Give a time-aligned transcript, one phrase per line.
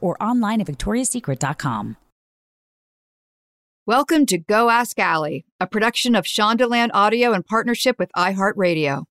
[0.00, 1.96] or online at victoriassecret.com.
[3.86, 9.04] Welcome to Go Ask Ali, a production of Shondaland Audio in partnership with iHeartRadio.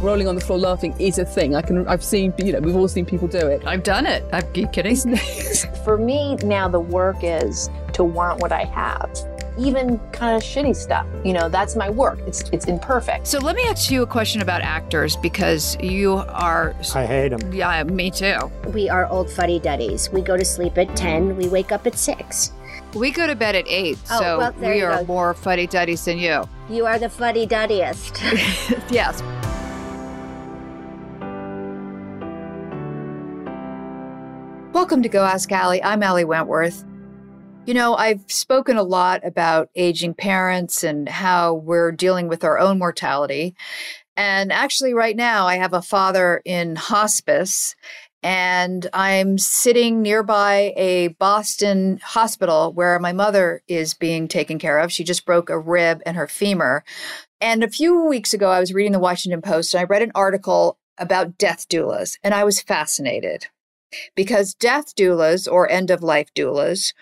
[0.00, 1.54] Rolling on the floor laughing is a thing.
[1.54, 1.86] I can.
[1.88, 2.32] I've seen.
[2.38, 3.66] You know, we've all seen people do it.
[3.66, 4.24] I've done it.
[4.32, 5.16] I'm you kidding.
[5.84, 9.10] For me now, the work is to want what I have
[9.58, 11.06] even kind of shitty stuff.
[11.24, 12.18] You know, that's my work.
[12.26, 13.26] It's it's imperfect.
[13.26, 16.74] So let me ask you a question about actors because you are.
[16.94, 17.52] I hate them.
[17.52, 18.50] Yeah, me too.
[18.72, 20.10] We are old fuddy duddies.
[20.10, 21.36] We go to sleep at ten.
[21.36, 22.52] We wake up at six.
[22.94, 25.04] We go to bed at eight, oh, so well, we are go.
[25.04, 26.48] more fuddy duddies than you.
[26.70, 28.16] You are the fuddy duddiest.
[28.90, 29.22] yes.
[34.72, 35.82] Welcome to Go Ask Ali.
[35.82, 36.87] I'm Ali Wentworth.
[37.68, 42.58] You know, I've spoken a lot about aging parents and how we're dealing with our
[42.58, 43.54] own mortality.
[44.16, 47.76] And actually, right now, I have a father in hospice,
[48.22, 54.90] and I'm sitting nearby a Boston hospital where my mother is being taken care of.
[54.90, 56.84] She just broke a rib and her femur.
[57.38, 60.12] And a few weeks ago, I was reading the Washington Post and I read an
[60.14, 63.48] article about death doulas, and I was fascinated
[64.14, 66.94] because death doulas or end of life doulas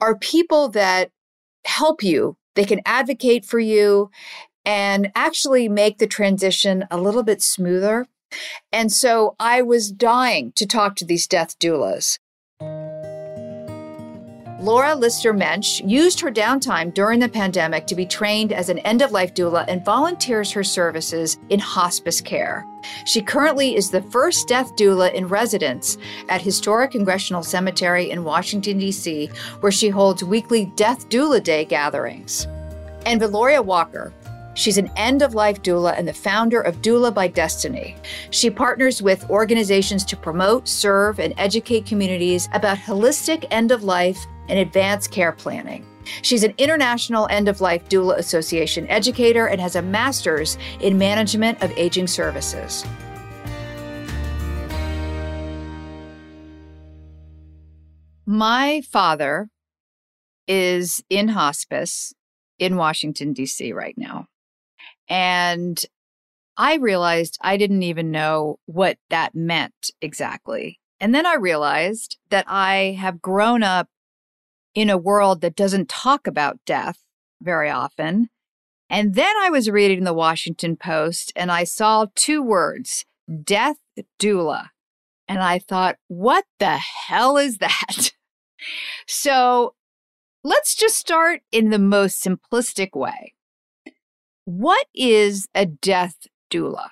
[0.00, 1.10] are people that
[1.66, 2.36] help you.
[2.54, 4.10] They can advocate for you
[4.64, 8.06] and actually make the transition a little bit smoother.
[8.72, 12.18] And so I was dying to talk to these death doulas.
[14.64, 19.12] Laura Lyster-Mensh used her downtime during the pandemic to be trained as an end of
[19.12, 22.64] life doula and volunteers her services in hospice care.
[23.04, 25.98] She currently is the first death doula in residence
[26.30, 29.28] at Historic Congressional Cemetery in Washington, D.C.,
[29.60, 32.46] where she holds weekly Death Doula Day gatherings.
[33.04, 34.14] And Valoria Walker,
[34.56, 37.96] She's an end of life doula and the founder of Doula by Destiny.
[38.30, 44.24] She partners with organizations to promote, serve, and educate communities about holistic end of life
[44.48, 45.86] and advanced care planning.
[46.22, 51.62] She's an International End of Life Doula Association educator and has a master's in management
[51.62, 52.84] of aging services.
[58.26, 59.48] My father
[60.46, 62.14] is in hospice
[62.58, 63.72] in Washington, D.C.
[63.72, 64.26] right now.
[65.08, 65.84] And
[66.56, 70.80] I realized I didn't even know what that meant exactly.
[71.00, 73.88] And then I realized that I have grown up
[74.74, 76.98] in a world that doesn't talk about death
[77.40, 78.28] very often.
[78.90, 83.04] And then I was reading the Washington Post and I saw two words
[83.42, 83.76] death
[84.18, 84.68] doula.
[85.26, 88.12] And I thought, what the hell is that?
[89.06, 89.74] so
[90.42, 93.34] let's just start in the most simplistic way.
[94.44, 96.88] What is a death doula?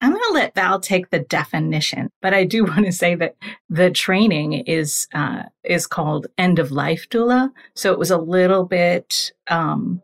[0.00, 3.36] I'm going to let Val take the definition, but I do want to say that
[3.68, 7.50] the training is uh, is called end of life doula.
[7.74, 10.02] So it was a little bit um,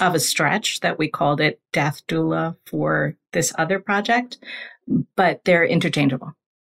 [0.00, 4.38] of a stretch that we called it death doula for this other project,
[5.16, 6.34] but they're interchangeable.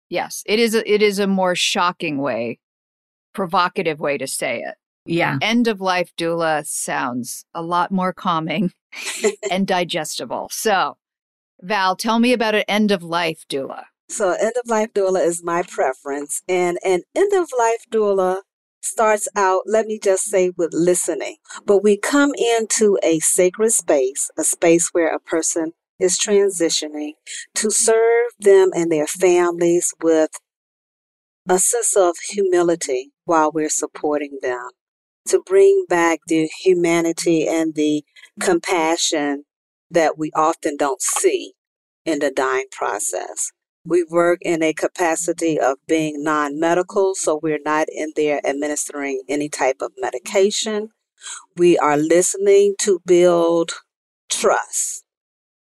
[0.09, 0.75] Yes, it is.
[0.75, 2.59] A, it is a more shocking way,
[3.35, 4.75] provocative way to say it.
[5.05, 8.73] Yeah, end of life doula sounds a lot more calming
[9.51, 10.49] and digestible.
[10.51, 10.98] So
[11.61, 13.85] Val, tell me about an end of life doula.
[14.09, 16.43] So, end of life doula is my preference.
[16.49, 18.43] And an end of life doula
[18.81, 21.37] starts out, let me just say, with listening.
[21.67, 27.13] But we come into a sacred space, a space where a person is transitioning
[27.57, 30.31] to serve them and their families with
[31.49, 34.69] a sense of humility while we're supporting them,
[35.27, 38.05] to bring back the humanity and the
[38.41, 39.45] compassion
[39.91, 41.53] that we often don't see
[42.05, 43.53] in the dying process.
[43.85, 49.23] We work in a capacity of being non medical, so we're not in there administering
[49.29, 50.91] any type of medication.
[51.57, 53.73] We are listening to build
[54.29, 55.05] trust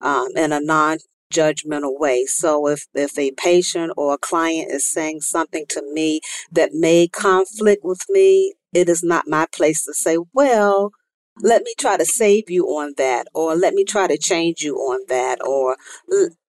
[0.02, 1.00] um, in a non
[1.32, 2.26] judgmental way.
[2.26, 6.22] So if, if a patient or a client is saying something to me
[6.52, 10.92] that may conflict with me, it is not my place to say, well,
[11.42, 14.76] let me try to save you on that, or let me try to change you
[14.78, 15.78] on that, or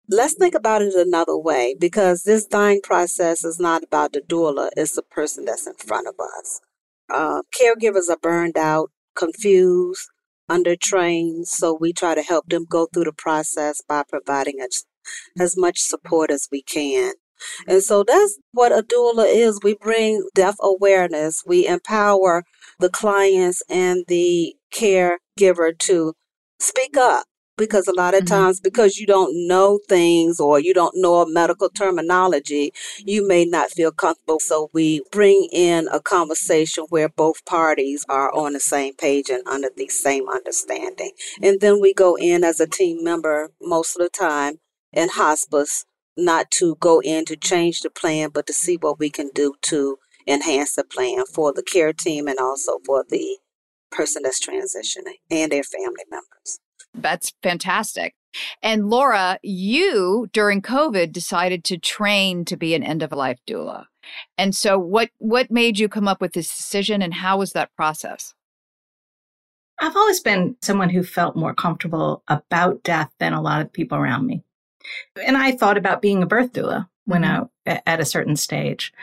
[0.09, 4.69] let's think about it another way because this dying process is not about the doula,
[4.77, 6.61] it's the person that's in front of us.
[7.09, 10.09] Uh, caregivers are burned out, confused,
[10.49, 14.85] undertrained, so we try to help them go through the process by providing as,
[15.39, 17.13] as much support as we can.
[17.67, 19.59] And so that's what a doula is.
[19.63, 22.43] We bring death awareness, we empower
[22.79, 26.13] the clients and the caregiver to
[26.59, 27.25] speak up
[27.57, 28.35] because a lot of mm-hmm.
[28.35, 33.43] times because you don't know things or you don't know a medical terminology you may
[33.43, 38.59] not feel comfortable so we bring in a conversation where both parties are on the
[38.59, 41.11] same page and under the same understanding
[41.41, 44.59] and then we go in as a team member most of the time
[44.93, 45.85] in hospice
[46.15, 49.53] not to go in to change the plan but to see what we can do
[49.61, 49.97] to
[50.27, 53.37] enhance the plan for the care team and also for the
[53.91, 56.59] person that's transitioning and their family members
[56.97, 58.15] that's fantastic.
[58.61, 63.85] And Laura, you during COVID decided to train to be an end of life doula.
[64.37, 67.75] And so what what made you come up with this decision and how was that
[67.75, 68.33] process?
[69.79, 73.97] I've always been someone who felt more comfortable about death than a lot of people
[73.97, 74.43] around me.
[75.23, 77.43] And I thought about being a birth doula when mm-hmm.
[77.67, 78.93] I at a certain stage.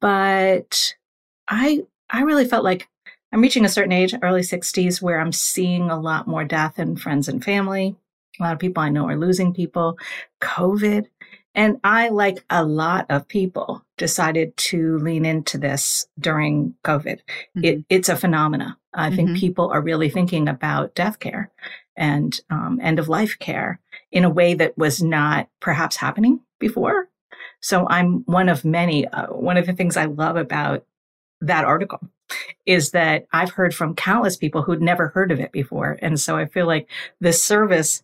[0.00, 0.94] But
[1.48, 2.88] I I really felt like
[3.34, 6.96] I'm reaching a certain age, early 60s, where I'm seeing a lot more death in
[6.96, 7.96] friends and family.
[8.38, 9.98] A lot of people I know are losing people,
[10.40, 11.06] COVID.
[11.52, 17.18] And I, like a lot of people, decided to lean into this during COVID.
[17.56, 17.64] Mm-hmm.
[17.64, 18.78] It, it's a phenomena.
[18.92, 19.16] I mm-hmm.
[19.16, 21.50] think people are really thinking about death care
[21.96, 23.80] and um, end of life care
[24.12, 27.08] in a way that was not perhaps happening before.
[27.60, 29.08] So I'm one of many.
[29.08, 30.84] Uh, one of the things I love about
[31.40, 31.98] that article
[32.66, 35.98] is that I've heard from countless people who'd never heard of it before.
[36.00, 36.88] And so I feel like
[37.20, 38.02] the service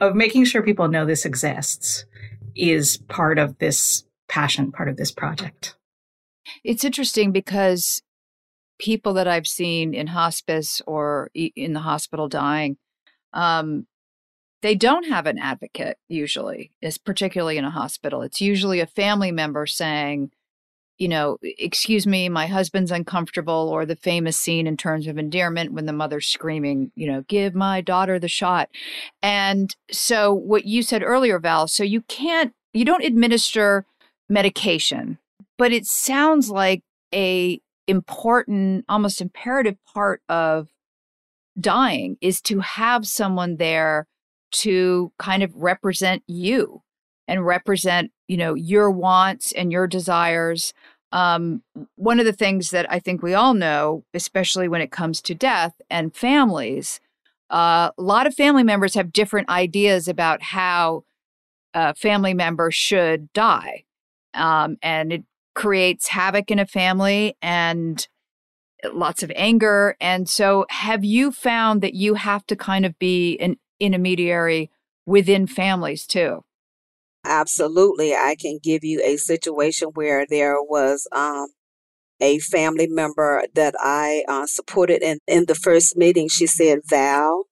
[0.00, 2.04] of making sure people know this exists
[2.54, 5.76] is part of this passion, part of this project.
[6.64, 8.02] It's interesting because
[8.78, 12.76] people that I've seen in hospice or in the hospital dying,
[13.32, 13.86] um,
[14.62, 18.22] they don't have an advocate usually, is particularly in a hospital.
[18.22, 20.30] It's usually a family member saying,
[20.98, 25.72] you know, excuse me, my husband's uncomfortable, or the famous scene in terms of endearment
[25.72, 28.68] when the mother's screaming, you know, give my daughter the shot.
[29.22, 33.84] And so, what you said earlier, Val, so you can't, you don't administer
[34.28, 35.18] medication,
[35.58, 36.82] but it sounds like
[37.14, 40.68] a important, almost imperative part of
[41.58, 44.06] dying is to have someone there
[44.52, 46.82] to kind of represent you
[47.28, 50.72] and represent you know your wants and your desires
[51.12, 51.62] um,
[51.94, 55.34] one of the things that i think we all know especially when it comes to
[55.34, 57.00] death and families
[57.50, 61.04] uh, a lot of family members have different ideas about how
[61.74, 63.84] a family member should die
[64.34, 68.08] um, and it creates havoc in a family and
[68.92, 73.38] lots of anger and so have you found that you have to kind of be
[73.38, 74.70] an intermediary
[75.06, 76.44] within families too
[77.26, 78.14] Absolutely.
[78.14, 81.48] I can give you a situation where there was um,
[82.20, 86.28] a family member that I uh, supported in, in the first meeting.
[86.28, 87.46] She said, Val,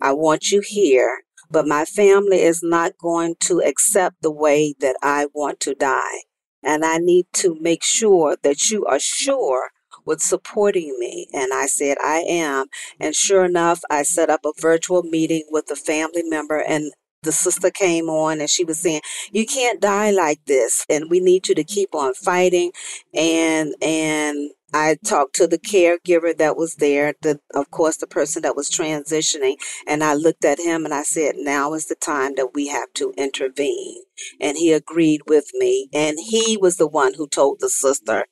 [0.00, 4.96] I want you here, but my family is not going to accept the way that
[5.00, 6.22] I want to die.
[6.60, 9.70] And I need to make sure that you are sure
[10.04, 11.28] with supporting me.
[11.32, 12.66] And I said, I am.
[12.98, 16.92] And sure enough, I set up a virtual meeting with a family member and
[17.24, 19.02] the sister came on and she was saying,
[19.32, 22.72] "You can't die like this, and we need you to keep on fighting."
[23.14, 28.42] And and I talked to the caregiver that was there, the of course the person
[28.42, 29.56] that was transitioning,
[29.88, 32.92] and I looked at him and I said, "Now is the time that we have
[32.94, 34.02] to intervene."
[34.40, 38.26] And he agreed with me, and he was the one who told the sister,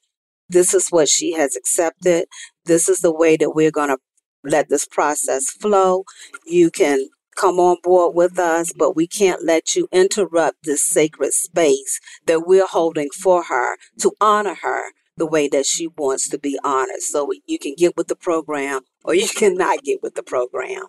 [0.49, 2.26] "This is what she has accepted.
[2.66, 3.99] This is the way that we're going to
[4.44, 6.04] let this process flow.
[6.46, 11.33] You can come on board with us, but we can't let you interrupt this sacred
[11.33, 16.39] space that we're holding for her to honor her the way that she wants to
[16.39, 17.01] be honored.
[17.01, 20.85] So you can get with the program or you cannot get with the program.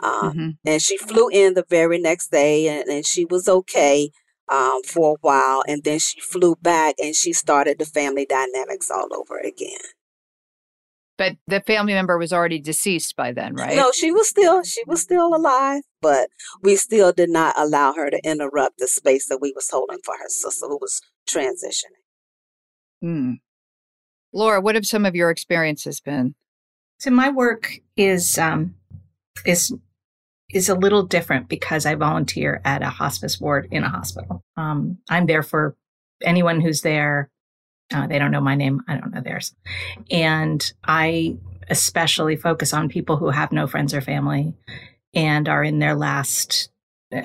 [0.00, 0.48] Um, mm-hmm.
[0.64, 4.10] And she flew in the very next day and, and she was okay
[4.48, 5.62] um, for a while.
[5.66, 9.78] And then she flew back and she started the family dynamics all over again.
[11.18, 13.76] But the family member was already deceased by then, right?
[13.76, 16.28] No, she was still she was still alive, but
[16.62, 20.16] we still did not allow her to interrupt the space that we was holding for
[20.18, 22.02] her sister who was transitioning.
[23.00, 23.32] Hmm.
[24.32, 26.34] Laura, what have some of your experiences been?
[26.98, 28.74] So my work is um,
[29.44, 29.74] is
[30.50, 34.42] is a little different because I volunteer at a hospice ward in a hospital.
[34.56, 35.76] Um, I'm there for
[36.22, 37.30] anyone who's there.
[37.92, 38.82] Uh, they don't know my name.
[38.88, 39.54] I don't know theirs.
[40.10, 41.36] And I
[41.68, 44.54] especially focus on people who have no friends or family
[45.14, 46.70] and are in their last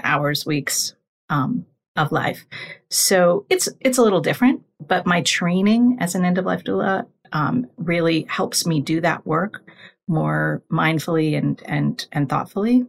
[0.03, 0.95] hours, weeks
[1.29, 1.65] um,
[1.95, 2.45] of life.
[2.89, 7.05] So it's it's a little different, but my training as an end of life doula
[7.31, 9.63] um, really helps me do that work
[10.07, 12.85] more mindfully and and and thoughtfully.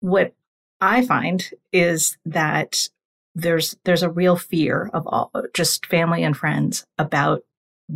[0.00, 0.34] What
[0.80, 2.88] I find is that
[3.36, 7.42] there's there's a real fear of all just family and friends about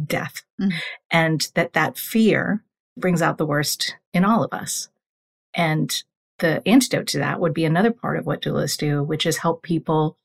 [0.06, 0.76] death, mm-hmm.
[1.11, 2.62] and that that fear
[2.97, 4.88] brings out the worst in all of us.
[5.54, 6.02] And
[6.38, 9.62] the antidote to that would be another part of what doulas do, which is help
[9.62, 10.16] people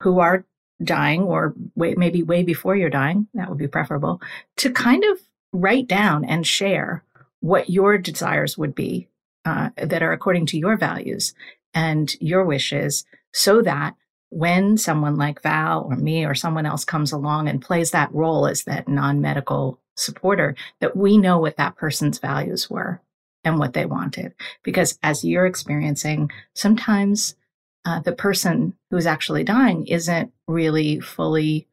[0.00, 0.44] who are
[0.82, 4.20] dying or way, maybe way before you're dying, that would be preferable,
[4.56, 5.18] to kind of
[5.52, 7.04] write down and share
[7.40, 9.08] what your desires would be
[9.44, 11.34] uh, that are according to your values
[11.74, 13.94] and your wishes so that
[14.32, 18.46] when someone like Val or me or someone else comes along and plays that role
[18.46, 23.00] as that non-medical supporter, that we know what that person's values were
[23.44, 24.32] and what they wanted.
[24.62, 27.36] Because as you're experiencing, sometimes
[27.84, 31.68] uh, the person who's actually dying isn't really fully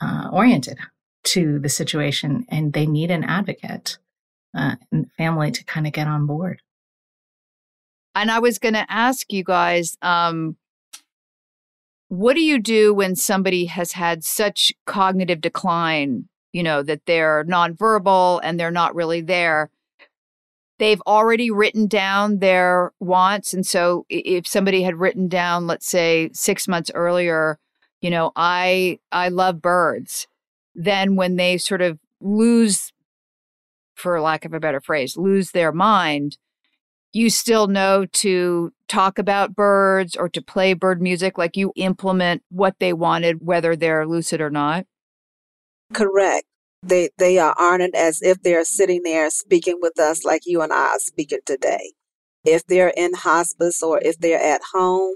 [0.00, 0.78] uh, oriented
[1.22, 3.98] to the situation and they need an advocate
[4.56, 6.62] uh, and family to kind of get on board.
[8.14, 10.56] And I was going to ask you guys, um,
[12.10, 17.44] what do you do when somebody has had such cognitive decline, you know, that they're
[17.44, 19.70] nonverbal and they're not really there?
[20.80, 23.52] they've already written down their wants.
[23.52, 27.58] And so if somebody had written down, let's say six months earlier,
[28.00, 30.26] you know, I, I love birds,
[30.74, 32.92] then when they sort of lose,
[33.94, 36.38] for lack of a better phrase, lose their mind,
[37.12, 42.42] you still know to talk about birds or to play bird music, like you implement
[42.50, 44.84] what they wanted, whether they're lucid or not?
[45.94, 46.44] Correct.
[46.82, 50.72] They they are honored as if they're sitting there speaking with us like you and
[50.72, 51.92] I are speaking today.
[52.44, 55.14] If they're in hospice or if they're at home,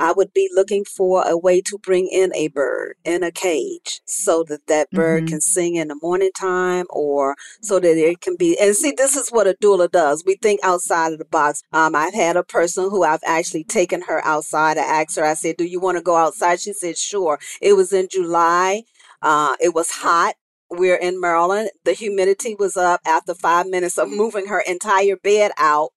[0.00, 4.00] I would be looking for a way to bring in a bird in a cage
[4.06, 5.32] so that that bird mm-hmm.
[5.34, 8.58] can sing in the morning time or so that it can be.
[8.58, 10.24] And see, this is what a doula does.
[10.26, 11.62] We think outside of the box.
[11.72, 14.78] Um, I've had a person who I've actually taken her outside.
[14.78, 16.60] I asked her, I said, Do you want to go outside?
[16.60, 17.38] She said, Sure.
[17.60, 18.84] It was in July.
[19.22, 20.34] Uh, it was hot
[20.70, 21.70] we're in Maryland.
[21.84, 25.90] The humidity was up after five minutes of moving her entire bed out.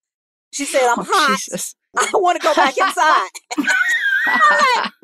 [0.51, 1.39] She said, I'm oh, hot.
[1.39, 1.75] Jesus.
[1.97, 3.29] I want to go back inside.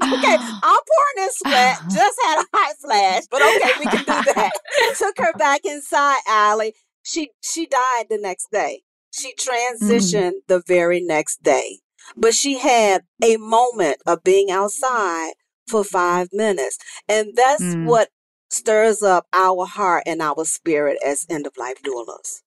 [0.03, 1.77] okay, I'm pouring in sweat.
[1.91, 4.51] Just had a hot flash, but okay, we can do that.
[4.97, 6.73] Took her back inside, Ali.
[7.03, 8.83] She she died the next day.
[9.11, 10.47] She transitioned mm.
[10.47, 11.79] the very next day.
[12.15, 15.33] But she had a moment of being outside
[15.67, 16.77] for five minutes.
[17.07, 17.85] And that's mm.
[17.85, 18.09] what
[18.49, 22.41] stirs up our heart and our spirit as end of life doulas.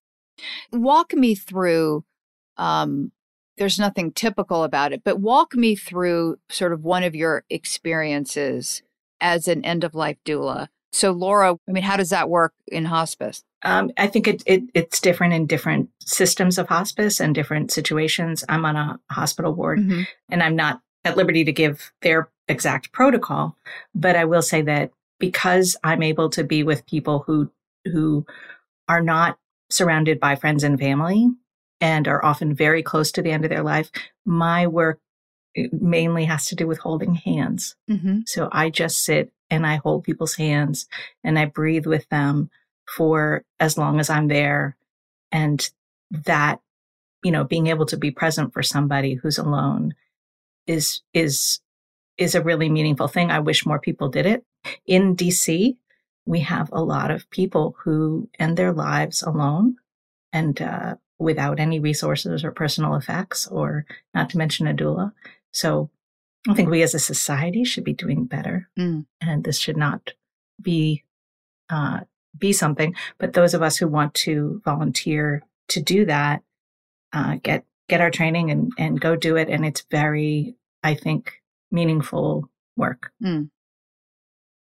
[0.72, 2.04] Walk me through,
[2.56, 3.12] um,
[3.56, 8.82] there's nothing typical about it, but walk me through sort of one of your experiences
[9.20, 10.68] as an end of life doula.
[10.92, 13.42] So, Laura, I mean, how does that work in hospice?
[13.62, 18.44] Um, I think it, it, it's different in different systems of hospice and different situations.
[18.48, 20.02] I'm on a hospital ward mm-hmm.
[20.28, 23.56] and I'm not at liberty to give their exact protocol,
[23.94, 27.50] but I will say that because I'm able to be with people who
[27.84, 28.26] who
[28.88, 29.38] are not
[29.70, 31.30] surrounded by friends and family
[31.82, 33.90] and are often very close to the end of their life,
[34.24, 35.00] my work
[35.72, 37.74] mainly has to do with holding hands.
[37.90, 38.20] Mm-hmm.
[38.24, 40.86] So I just sit and I hold people's hands
[41.24, 42.50] and I breathe with them
[42.96, 44.76] for as long as I'm there.
[45.32, 45.68] And
[46.10, 46.60] that,
[47.24, 49.94] you know, being able to be present for somebody who's alone
[50.68, 51.58] is, is,
[52.16, 53.32] is a really meaningful thing.
[53.32, 54.44] I wish more people did it.
[54.86, 55.76] In DC,
[56.26, 59.76] we have a lot of people who end their lives alone
[60.32, 65.12] and uh, without any resources or personal effects, or not to mention a doula.
[65.52, 65.90] So
[66.48, 69.06] I think we as a society should be doing better, mm.
[69.20, 70.12] and this should not
[70.60, 71.04] be
[71.70, 72.00] uh,
[72.36, 72.94] be something.
[73.18, 76.42] But those of us who want to volunteer to do that,
[77.12, 79.48] uh, get get our training and and go do it.
[79.48, 83.12] And it's very, I think, meaningful work.
[83.22, 83.50] Mm.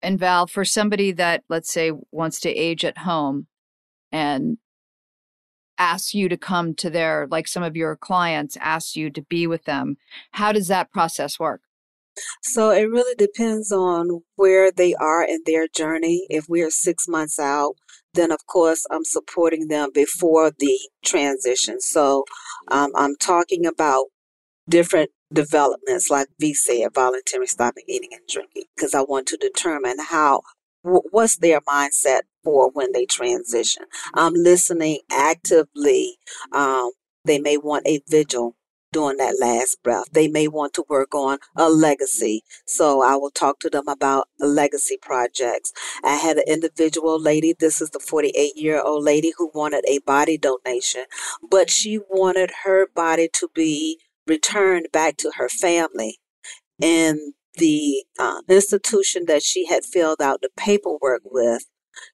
[0.01, 3.47] And Val, for somebody that let's say wants to age at home
[4.11, 4.57] and
[5.79, 9.47] asks you to come to their like some of your clients ask you to be
[9.47, 9.97] with them
[10.31, 11.61] how does that process work
[12.41, 16.25] so it really depends on where they are in their journey.
[16.29, 17.75] If we are six months out,
[18.13, 21.79] then of course I'm supporting them before the transition.
[21.79, 22.25] So
[22.69, 24.05] um, I'm talking about
[24.67, 30.41] different developments, like VSED, voluntary stopping eating and drinking, because I want to determine how
[30.81, 33.83] what's their mindset for when they transition.
[34.13, 36.17] I'm listening actively.
[36.51, 36.91] Um,
[37.25, 38.55] they may want a vigil
[38.91, 40.05] during that last breath.
[40.11, 42.43] They may want to work on a legacy.
[42.65, 45.71] So I will talk to them about legacy projects.
[46.03, 49.99] I had an individual lady, this is the 48 year old lady who wanted a
[49.99, 51.05] body donation,
[51.49, 56.19] but she wanted her body to be returned back to her family.
[56.81, 61.65] And the uh, institution that she had filled out the paperwork with,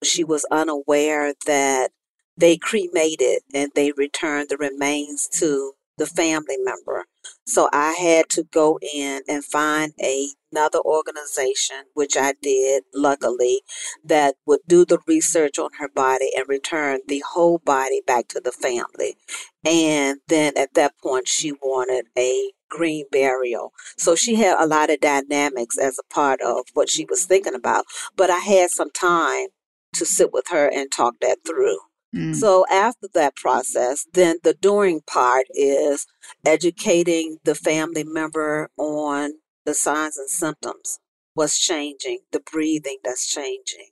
[0.03, 1.91] she was unaware that
[2.37, 7.05] they cremated and they returned the remains to the family member.
[7.47, 13.61] So I had to go in and find a, another organization, which I did, luckily,
[14.03, 18.41] that would do the research on her body and return the whole body back to
[18.41, 19.15] the family.
[19.63, 23.71] And then at that point, she wanted a green burial.
[23.97, 27.55] So she had a lot of dynamics as a part of what she was thinking
[27.55, 27.85] about.
[28.15, 29.47] But I had some time
[29.95, 31.79] to sit with her and talk that through.
[32.15, 32.35] Mm.
[32.35, 36.05] So after that process, then the doing part is
[36.45, 39.33] educating the family member on
[39.65, 40.99] the signs and symptoms,
[41.33, 43.89] what's changing, the breathing that's changing,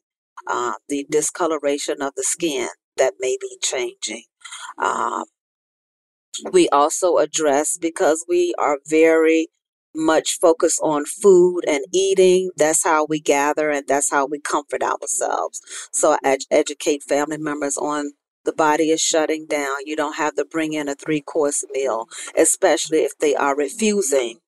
[0.48, 4.24] uh, the discoloration of the skin that may be changing.
[4.82, 5.26] Um,
[6.52, 9.48] we also address because we are very
[9.96, 12.52] much focus on food and eating.
[12.58, 15.62] That's how we gather and that's how we comfort ourselves.
[15.92, 18.12] So I ed- educate family members on
[18.46, 19.78] the body is shutting down.
[19.86, 24.40] You don't have to bring in a three course meal, especially if they are refusing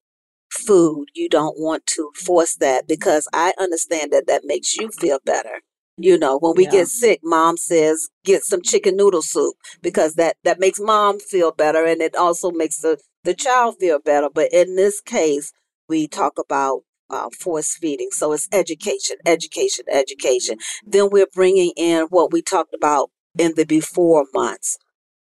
[0.52, 1.10] food.
[1.16, 5.62] You don't want to force that because I understand that that makes you feel better.
[5.98, 6.72] You know, when we Yeah.
[6.72, 11.52] get sick, mom says get some chicken noodle soup because that that makes mom feel
[11.52, 14.30] better and it also makes the the child feel better.
[14.34, 15.52] But in this case,
[15.90, 18.10] we talk about uh, force feeding.
[18.12, 20.58] So it's education, education, education.
[20.86, 24.78] Then we're bringing in what we talked about in the before months,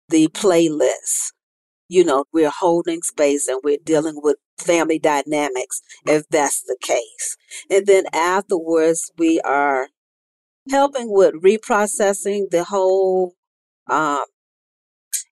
[0.09, 1.33] the playlist.
[1.87, 7.37] You know, we're holding space and we're dealing with family dynamics if that's the case.
[7.69, 9.89] And then afterwards, we are
[10.69, 13.35] helping with reprocessing the whole
[13.87, 14.25] um,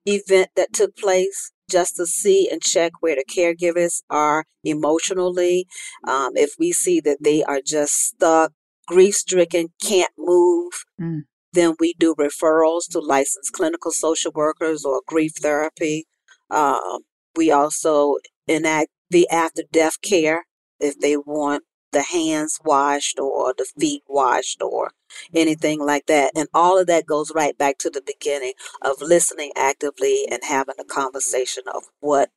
[0.05, 5.65] event that took place just to see and check where the caregivers are emotionally.
[6.07, 8.51] Um, if we see that they are just stuck,
[8.87, 11.21] grief stricken, can't move, Mm.
[11.53, 16.05] then we do referrals to licensed clinical social workers or grief therapy.
[16.49, 16.99] Um,
[17.35, 20.45] we also enact the after death care
[20.79, 24.91] if they want the hands washed or the feet washed or
[25.33, 26.31] anything like that.
[26.35, 30.75] And all of that goes right back to the beginning of listening actively and having
[30.79, 32.29] a conversation of what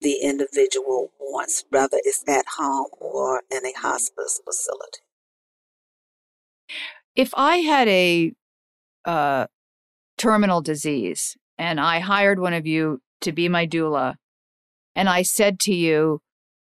[0.00, 4.98] the individual wants, whether it's at home or in a hospice facility.
[7.14, 8.32] If I had a
[9.04, 9.46] uh,
[10.18, 14.14] terminal disease and I hired one of you to be my doula,
[14.96, 16.20] and I said to you,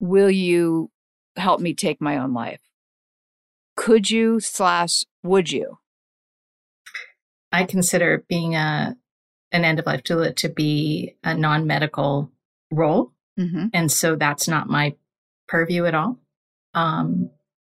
[0.01, 0.91] Will you
[1.39, 2.61] help me take my own life?
[3.77, 5.79] Could you slash would you?
[7.53, 8.97] I consider being a
[9.51, 12.31] an end of life doula to be a non medical
[12.71, 13.67] role, Mm-hmm.
[13.73, 14.97] and so that's not my
[15.47, 16.19] purview at all.
[16.75, 17.31] Um,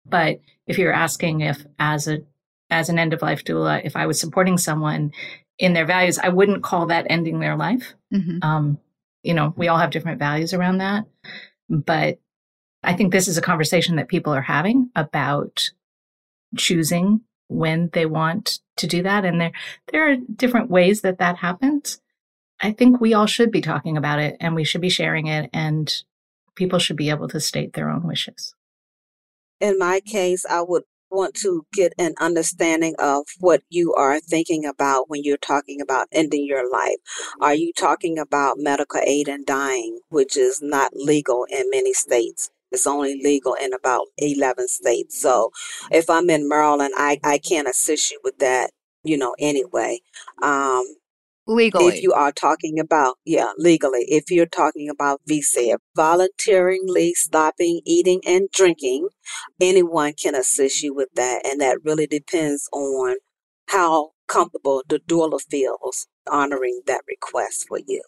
[0.05, 2.22] but if you're asking if, as a
[2.68, 5.12] as an end of life doula, if I was supporting someone
[5.59, 7.94] in their values, I wouldn't call that ending their life.
[8.12, 8.38] Mm-hmm.
[8.42, 8.79] Um,
[9.22, 11.05] you know, we all have different values around that,
[11.68, 12.18] but
[12.83, 15.71] I think this is a conversation that people are having about
[16.57, 19.25] choosing when they want to do that.
[19.25, 19.53] And there,
[19.92, 22.01] there are different ways that that happens.
[22.61, 25.51] I think we all should be talking about it and we should be sharing it
[25.53, 25.92] and
[26.55, 28.55] people should be able to state their own wishes.
[29.61, 34.64] In my case, I would want to get an understanding of what you are thinking
[34.64, 36.97] about when you're talking about ending your life.
[37.40, 42.51] Are you talking about medical aid and dying, which is not legal in many states?
[42.73, 45.21] It's only legal in about 11 states.
[45.21, 45.51] So
[45.91, 48.71] if I'm in Maryland, I, I can't assist you with that,
[49.05, 50.01] you know, anyway.
[50.43, 50.85] Um,
[51.47, 51.87] legally.
[51.87, 58.21] If you are talking about, yeah, legally, if you're talking about VSED, voluntarily stopping eating
[58.27, 59.09] and drinking,
[59.61, 61.43] anyone can assist you with that.
[61.47, 63.17] And that really depends on
[63.69, 68.03] how comfortable the doula feels honoring that request for you.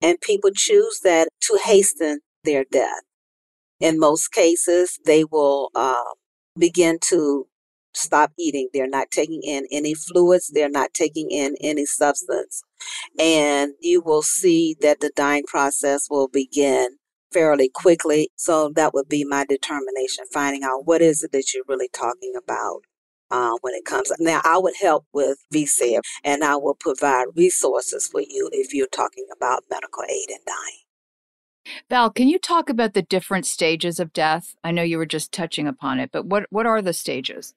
[0.00, 3.02] And people choose that to hasten their death.
[3.80, 6.02] In most cases, they will uh,
[6.58, 7.46] begin to
[7.94, 8.68] stop eating.
[8.72, 12.62] They're not taking in any fluids, they're not taking in any substance.
[13.18, 16.88] And you will see that the dying process will begin
[17.32, 18.30] fairly quickly.
[18.36, 22.34] So that would be my determination, finding out what is it that you're really talking
[22.36, 22.82] about.
[23.30, 28.08] Uh, when it comes now, I would help with VSED and I will provide resources
[28.08, 30.87] for you if you're talking about medical aid and dying.
[31.88, 34.54] Val, can you talk about the different stages of death?
[34.62, 37.54] I know you were just touching upon it, but what, what are the stages?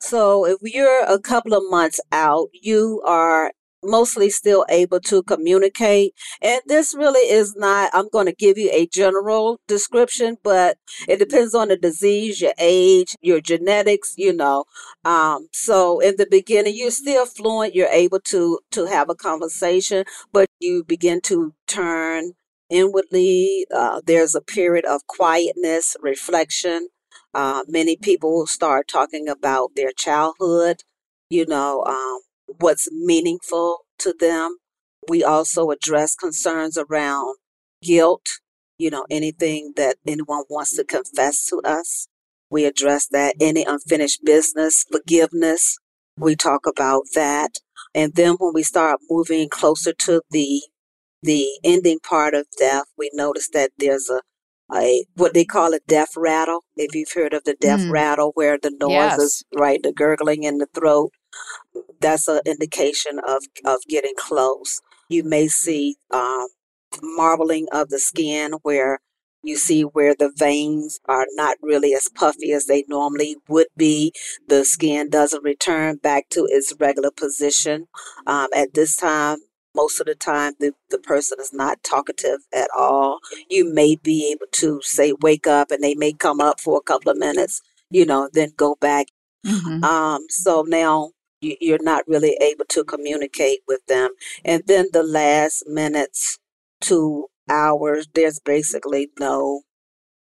[0.00, 6.14] So if you're a couple of months out, you are mostly still able to communicate.
[6.42, 11.18] And this really is not, I'm going to give you a general description, but it
[11.18, 14.64] depends on the disease, your age, your genetics, you know.
[15.04, 20.04] Um, so in the beginning, you're still fluent, you're able to, to have a conversation,
[20.32, 22.32] but you begin to turn
[22.70, 23.66] inwardly.
[23.74, 26.88] Uh, there's a period of quietness, reflection.
[27.34, 30.82] Uh, many people will start talking about their childhood,
[31.30, 32.20] you know, um,
[32.60, 34.56] what's meaningful to them.
[35.08, 37.36] We also address concerns around
[37.82, 38.26] guilt,
[38.78, 42.08] you know, anything that anyone wants to confess to us.
[42.50, 45.78] We address that, any unfinished business, forgiveness.
[46.16, 47.52] We talk about that.
[47.94, 50.62] And then when we start moving closer to the
[51.22, 54.20] the ending part of death, we notice that there's a
[54.72, 56.64] a what they call a death rattle.
[56.76, 57.90] If you've heard of the death mm.
[57.90, 59.18] rattle, where the noise yes.
[59.18, 61.12] is right, the gurgling in the throat,
[62.00, 64.80] that's an indication of of getting close.
[65.08, 66.48] You may see um,
[67.02, 68.98] marbling of the skin, where
[69.42, 74.12] you see where the veins are not really as puffy as they normally would be.
[74.48, 77.86] The skin doesn't return back to its regular position.
[78.26, 79.38] Um, at this time,
[79.78, 83.20] most of the time the, the person is not talkative at all.
[83.48, 86.82] You may be able to say wake up and they may come up for a
[86.82, 89.06] couple of minutes, you know, then go back.
[89.46, 89.84] Mm-hmm.
[89.84, 91.10] Um, so now
[91.40, 94.10] you, you're not really able to communicate with them.
[94.44, 96.38] And then the last minutes
[96.82, 99.62] to hours, there's basically no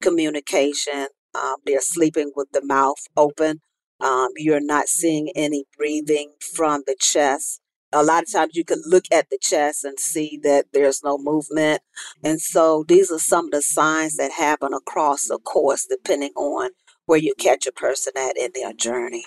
[0.03, 1.07] communication.
[1.35, 3.61] Um, they're sleeping with the mouth open.
[4.01, 8.83] Um, you're not seeing any breathing from the chest a lot of times you can
[8.87, 11.83] look at the chest and see that there's no movement.
[12.22, 16.70] And so these are some of the signs that happen across the course, depending on
[17.07, 19.25] where you catch a person at in their journey.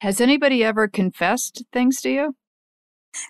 [0.00, 2.34] Has anybody ever confessed things to you?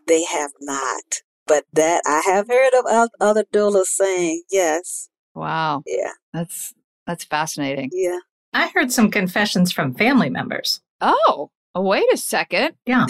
[0.06, 1.22] They have not.
[1.46, 5.08] But that I have heard of other doulas saying yes.
[5.34, 5.82] Wow.
[5.84, 6.12] Yeah.
[6.32, 6.72] That's
[7.06, 7.90] that's fascinating.
[7.92, 8.20] Yeah.
[8.52, 10.80] I heard some confessions from family members.
[11.00, 11.50] Oh.
[11.74, 12.74] Oh, wait a second.
[12.86, 13.06] Yeah.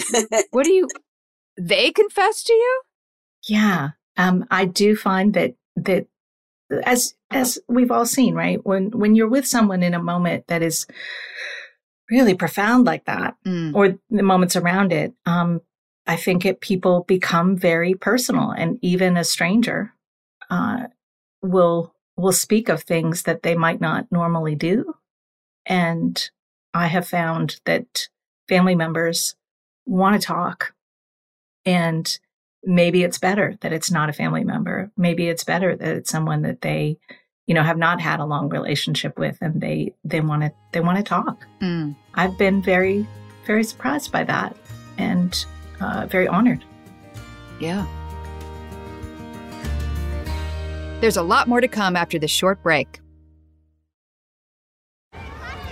[0.51, 0.87] what do you,
[1.57, 2.81] they confess to you?
[3.47, 3.89] Yeah.
[4.17, 6.07] Um, I do find that, that
[6.83, 8.63] as, as we've all seen, right?
[8.65, 10.85] When, when you're with someone in a moment that is
[12.09, 13.73] really profound like that, mm.
[13.73, 15.61] or the moments around it, um,
[16.05, 19.93] I think it, people become very personal and even a stranger,
[20.49, 20.87] uh,
[21.41, 24.93] will, will speak of things that they might not normally do.
[25.65, 26.29] And
[26.73, 28.09] I have found that
[28.47, 29.35] family members
[29.85, 30.73] want to talk.
[31.65, 32.17] And
[32.63, 34.91] maybe it's better that it's not a family member.
[34.97, 36.97] Maybe it's better that it's someone that they,
[37.47, 40.79] you know, have not had a long relationship with and they they want to they
[40.79, 41.45] want to talk.
[41.61, 41.95] Mm.
[42.15, 43.07] I've been very
[43.45, 44.55] very surprised by that
[44.97, 45.45] and
[45.79, 46.63] uh, very honored.
[47.59, 47.85] Yeah.
[50.99, 52.99] There's a lot more to come after this short break.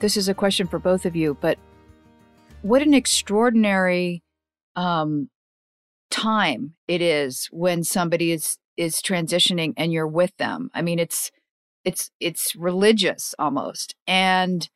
[0.00, 1.58] this is a question for both of you, but
[2.62, 4.22] what an extraordinary
[4.76, 5.28] um,
[6.10, 10.70] time it is when somebody is is transitioning and you're with them.
[10.74, 11.30] I mean, it's
[11.84, 13.94] it's it's religious almost.
[14.06, 14.68] And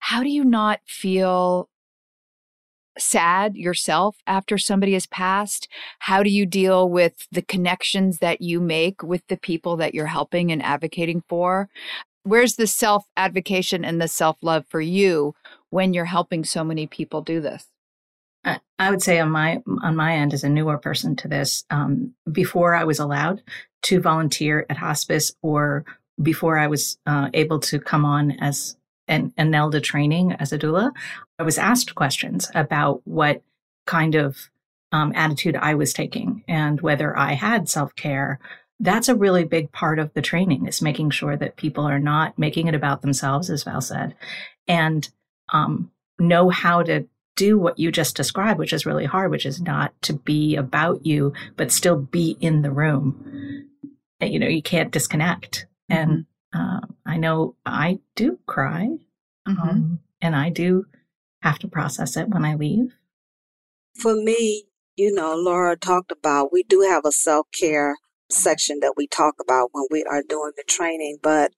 [0.00, 1.68] how do you not feel
[2.98, 5.68] sad yourself after somebody has passed?
[6.00, 10.06] How do you deal with the connections that you make with the people that you're
[10.06, 11.68] helping and advocating for?
[12.22, 15.34] Where's the self advocation and the self love for you
[15.70, 17.66] when you're helping so many people do this?
[18.44, 22.14] I would say on my on my end as a newer person to this, um,
[22.30, 23.42] before I was allowed
[23.82, 25.84] to volunteer at hospice or
[26.22, 28.76] before I was uh, able to come on as
[29.08, 30.92] an, an INELDA training as a doula,
[31.38, 33.42] I was asked questions about what
[33.86, 34.50] kind of
[34.92, 38.38] um, attitude I was taking and whether I had self care.
[38.80, 42.38] That's a really big part of the training is making sure that people are not
[42.38, 44.14] making it about themselves, as Val said,
[44.66, 45.08] and
[45.52, 49.60] um, know how to do what you just described, which is really hard, which is
[49.60, 53.66] not to be about you, but still be in the room.
[54.20, 55.66] And, you know, you can't disconnect.
[55.90, 56.10] Mm-hmm.
[56.10, 58.90] And uh, I know I do cry,
[59.48, 59.60] mm-hmm.
[59.60, 60.86] um, and I do
[61.42, 62.94] have to process it when I leave.
[63.94, 64.64] For me,
[64.96, 67.96] you know, Laura talked about we do have a self care
[68.32, 71.52] section that we talk about when we are doing the training, but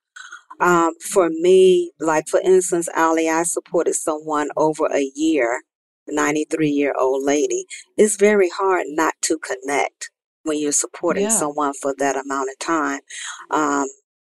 [0.60, 5.62] um, for me, like for instance, Ali, I supported someone over a year,
[6.08, 7.66] 93 year old lady.
[7.96, 10.10] It's very hard not to connect
[10.44, 11.30] when you're supporting yeah.
[11.30, 13.00] someone for that amount of time.
[13.50, 13.86] Um,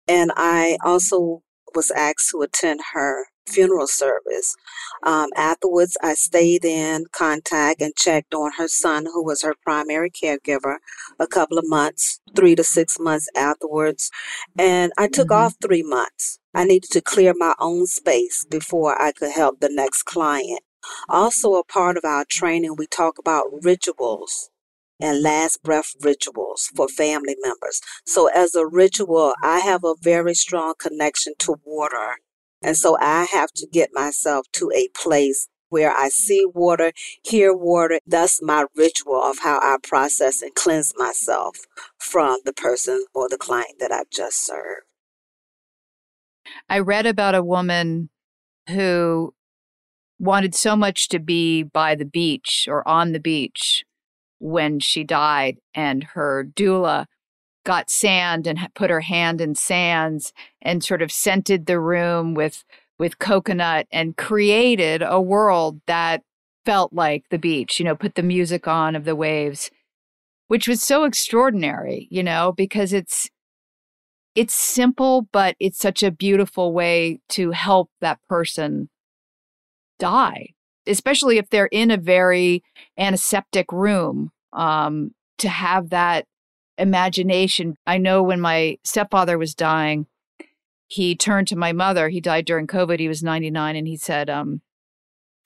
[0.08, 1.42] and I also
[1.74, 4.54] was asked to attend her funeral service.
[5.02, 10.10] Um, afterwards, I stayed in contact and checked on her son, who was her primary
[10.10, 10.76] caregiver,
[11.18, 14.10] a couple of months, three to six months afterwards.
[14.58, 15.44] And I took mm-hmm.
[15.44, 16.38] off three months.
[16.54, 20.60] I needed to clear my own space before I could help the next client.
[21.08, 24.50] Also, a part of our training, we talk about rituals
[25.00, 27.80] and last breath rituals for family members.
[28.06, 32.16] So, as a ritual, I have a very strong connection to water.
[32.66, 37.54] And so, I have to get myself to a place where I see water, hear
[37.54, 38.00] water.
[38.06, 41.58] That's my ritual of how I process and cleanse myself
[41.98, 44.82] from the person or the client that I've just served.
[46.68, 48.10] I read about a woman
[48.68, 49.32] who
[50.18, 53.84] wanted so much to be by the beach or on the beach
[54.38, 57.06] when she died, and her doula
[57.66, 62.64] got sand and put her hand in sands and sort of scented the room with
[62.98, 66.22] with coconut and created a world that
[66.64, 69.70] felt like the beach you know put the music on of the waves
[70.48, 73.28] which was so extraordinary you know because it's
[74.34, 78.88] it's simple but it's such a beautiful way to help that person
[79.98, 80.48] die
[80.86, 82.62] especially if they're in a very
[82.98, 86.26] antiseptic room, um, to have that
[86.78, 87.76] imagination.
[87.86, 90.06] I know when my stepfather was dying,
[90.88, 92.08] he turned to my mother.
[92.08, 93.00] He died during COVID.
[93.00, 94.60] He was 99, and he said, um,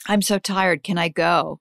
[0.07, 0.83] I'm so tired.
[0.83, 1.61] Can I go?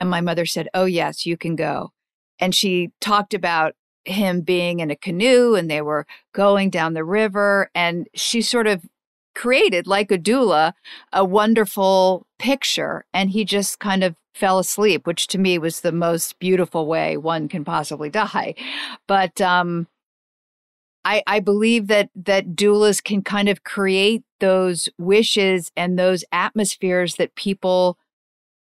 [0.00, 1.92] And my mother said, Oh, yes, you can go.
[2.38, 7.04] And she talked about him being in a canoe and they were going down the
[7.04, 7.70] river.
[7.74, 8.84] And she sort of
[9.34, 10.72] created, like a doula,
[11.12, 13.04] a wonderful picture.
[13.12, 17.16] And he just kind of fell asleep, which to me was the most beautiful way
[17.16, 18.54] one can possibly die.
[19.06, 19.88] But um,
[21.04, 27.16] I, I believe that that doulas can kind of create those wishes and those atmospheres
[27.16, 27.98] that people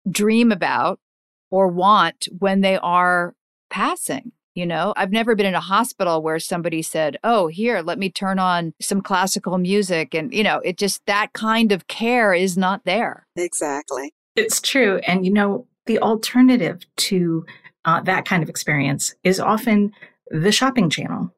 [0.09, 0.99] dream about
[1.51, 3.35] or want when they are
[3.69, 4.31] passing.
[4.53, 8.09] You know, I've never been in a hospital where somebody said, Oh, here, let me
[8.09, 10.13] turn on some classical music.
[10.13, 13.27] And, you know, it just that kind of care is not there.
[13.37, 14.13] Exactly.
[14.35, 14.97] It's true.
[15.07, 17.45] And, you know, the alternative to
[17.85, 19.91] uh, that kind of experience is often
[20.29, 21.33] the shopping channel.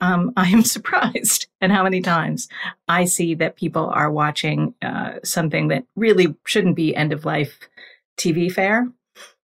[0.00, 2.48] Um, I am surprised at how many times
[2.88, 7.58] I see that people are watching uh, something that really shouldn't be end of life
[8.16, 8.88] TV fare.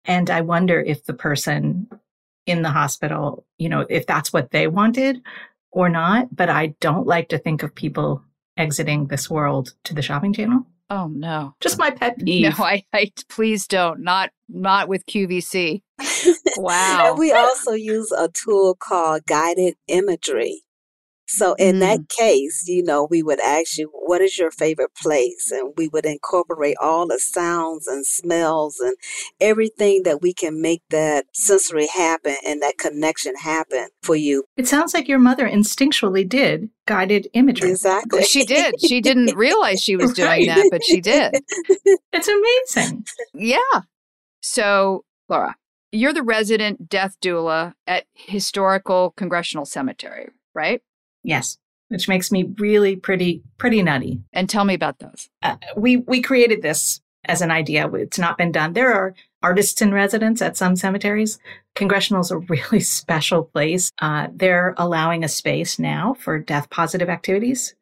[0.05, 1.89] And I wonder if the person
[2.47, 5.23] in the hospital, you know, if that's what they wanted
[5.71, 6.35] or not.
[6.35, 8.23] But I don't like to think of people
[8.57, 10.67] exiting this world to the shopping channel.
[10.93, 11.55] Oh no.
[11.61, 12.53] Just my pet peeve.
[12.59, 14.01] No, I, I please don't.
[14.01, 15.81] Not not with QVC.
[16.59, 17.15] wow.
[17.19, 20.65] we also use a tool called guided imagery.
[21.33, 21.81] So in mm.
[21.81, 25.51] that case, you know, we would ask you, what is your favorite place?
[25.51, 28.95] And we would incorporate all the sounds and smells and
[29.41, 34.45] everything that we can make that sensory happen and that connection happen for you.
[34.59, 37.71] It sounds like your mother instinctually did guided imagery.
[37.71, 38.25] Exactly.
[38.25, 38.75] She did.
[38.81, 40.47] She didn't realize she was doing right.
[40.49, 41.35] that, but she did.
[42.15, 43.05] It's amazing.
[43.33, 43.81] Yeah.
[44.43, 45.57] So, Laura,
[45.93, 50.83] you're the resident death doula at Historical Congressional Cemetery, right?
[51.23, 51.59] Yes,
[51.89, 54.21] which makes me really pretty pretty nutty.
[54.33, 55.29] And tell me about those.
[55.43, 57.89] Uh, we we created this as an idea.
[57.93, 58.73] It's not been done.
[58.73, 61.39] There are artists in residence at some cemeteries.
[61.75, 63.93] Congressional is a really special place.
[64.01, 67.75] Uh, they're allowing a space now for death positive activities,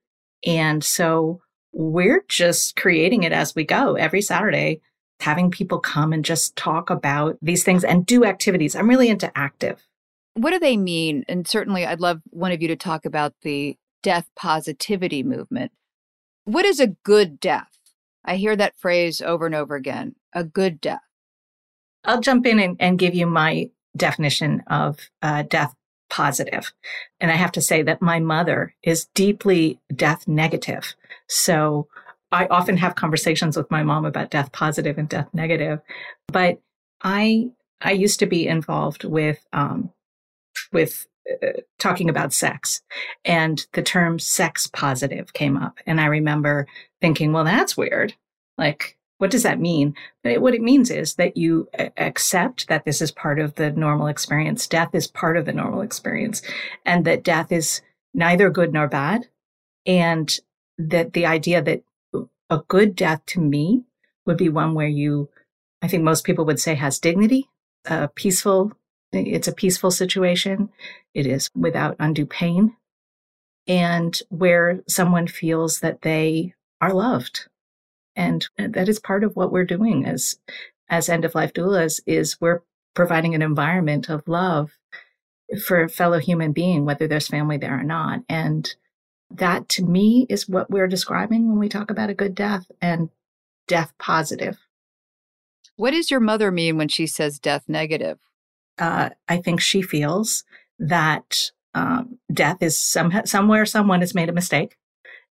[0.47, 1.41] and so
[1.73, 4.81] we're just creating it as we go every Saturday.
[5.21, 8.75] Having people come and just talk about these things and do activities.
[8.75, 9.87] I'm really into active
[10.35, 11.25] what do they mean?
[11.29, 15.73] And certainly, I'd love one of you to talk about the death positivity movement.
[16.45, 17.79] What is a good death?
[18.25, 21.01] I hear that phrase over and over again a good death.
[22.05, 25.75] I'll jump in and, and give you my definition of uh, death
[26.09, 26.73] positive.
[27.21, 30.95] And I have to say that my mother is deeply death negative.
[31.29, 31.89] So
[32.33, 35.81] I often have conversations with my mom about death positive and death negative.
[36.29, 36.61] But
[37.03, 39.91] I I used to be involved with um,
[40.73, 42.83] with uh, talking about sex
[43.25, 45.79] and the term sex positive came up.
[45.87, 46.67] And I remember
[47.01, 48.15] thinking, well, that's weird.
[48.57, 49.95] Like, what does that mean?
[50.25, 54.07] But what it means is that you accept that this is part of the normal
[54.07, 54.67] experience.
[54.67, 56.41] Death is part of the normal experience
[56.87, 57.83] and that death is
[58.15, 59.27] neither good nor bad.
[59.85, 60.35] And
[60.79, 61.83] that the idea that
[62.49, 63.85] a good death to me
[64.27, 65.29] would be one where you,
[65.83, 67.51] I think most people would say has dignity,
[67.85, 68.73] a peaceful
[69.13, 70.71] it's a peaceful situation.
[71.15, 72.77] It is without undue pain
[73.67, 77.49] and where someone feels that they are loved.
[78.17, 80.39] And that is part of what we're doing as,
[80.89, 82.63] as end of life doulas is we're
[82.95, 84.73] providing an environment of love
[85.65, 88.21] for a fellow human being, whether there's family there or not.
[88.29, 88.75] And
[89.31, 93.11] that to me is what we're describing when we talk about a good death and
[93.69, 94.59] death positive.
[95.77, 98.19] What does your mother mean when she says death negative?
[98.81, 100.45] Uh, I think she feels
[100.79, 104.77] that um, death is some, somewhere someone has made a mistake.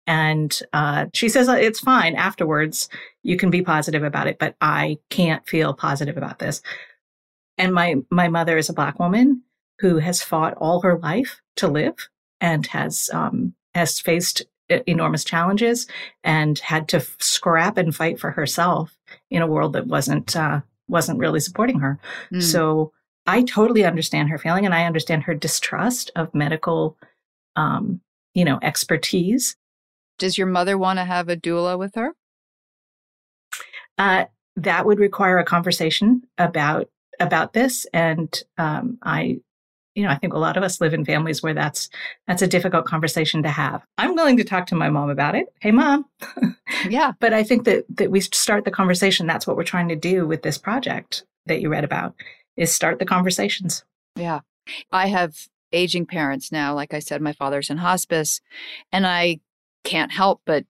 [0.06, 2.88] And uh, she says it's fine afterwards.
[3.22, 6.62] You can be positive about it, but I can't feel positive about this.
[7.58, 9.42] And my my mother is a black woman
[9.80, 12.08] who has fought all her life to live
[12.40, 14.44] and has um, has faced
[14.87, 15.87] enormous challenges
[16.24, 18.96] and had to scrap and fight for herself
[19.30, 21.98] in a world that wasn't uh, wasn't really supporting her.
[22.32, 22.42] Mm.
[22.42, 22.92] So
[23.28, 26.96] I totally understand her feeling and I understand her distrust of medical,
[27.56, 28.00] um,
[28.32, 29.54] you know, expertise.
[30.18, 32.14] Does your mother want to have a doula with her?
[33.98, 34.24] Uh,
[34.56, 36.88] that would require a conversation about
[37.20, 39.40] about this, and um, I,
[39.94, 41.90] you know, I think a lot of us live in families where that's
[42.26, 43.85] that's a difficult conversation to have.
[43.98, 45.52] I'm willing to talk to my mom about it.
[45.60, 46.06] Hey, mom.
[46.88, 47.12] yeah.
[47.20, 49.26] But I think that that we start the conversation.
[49.26, 52.14] That's what we're trying to do with this project that you read about
[52.59, 53.85] is start the conversations.
[54.17, 54.40] Yeah.
[54.92, 56.75] I have aging parents now.
[56.75, 58.40] Like I said, my father's in hospice,
[58.92, 59.40] and I
[59.85, 60.67] can't help but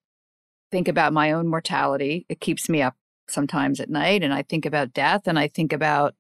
[0.70, 2.26] think about my own mortality.
[2.28, 2.95] It keeps me up
[3.28, 6.14] sometimes at night, and I think about death, and I think about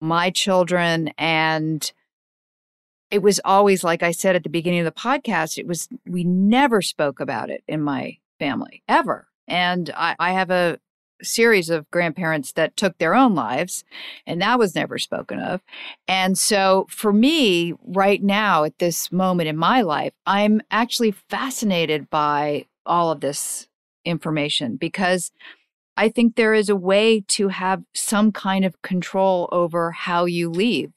[0.00, 1.92] my children and
[3.10, 6.24] it was always, like I said at the beginning of the podcast, it was, we
[6.24, 9.28] never spoke about it in my family ever.
[9.46, 10.78] And I, I have a
[11.22, 13.84] series of grandparents that took their own lives,
[14.26, 15.60] and that was never spoken of.
[16.06, 22.10] And so for me, right now, at this moment in my life, I'm actually fascinated
[22.10, 23.68] by all of this
[24.04, 25.30] information because
[25.96, 30.48] I think there is a way to have some kind of control over how you
[30.48, 30.92] leave.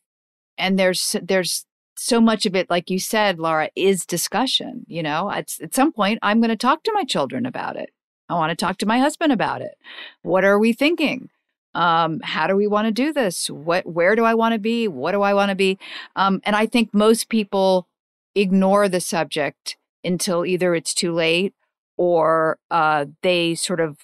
[0.58, 1.66] And there's there's
[1.96, 4.86] so much of it, like you said, Laura, is discussion.
[4.88, 7.92] You know, at, at some point, I'm going to talk to my children about it.
[8.32, 9.78] I want to talk to my husband about it.
[10.22, 11.30] What are we thinking?
[11.74, 13.50] Um, how do we want to do this?
[13.50, 14.88] What, where do I want to be?
[14.88, 15.78] What do I want to be?
[16.16, 17.88] Um, and I think most people
[18.36, 21.54] ignore the subject until either it's too late
[21.98, 23.98] or uh, they sort of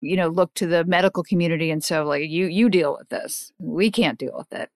[0.00, 3.50] you know look to the medical community and so like you you deal with this
[3.58, 4.68] we can't deal with it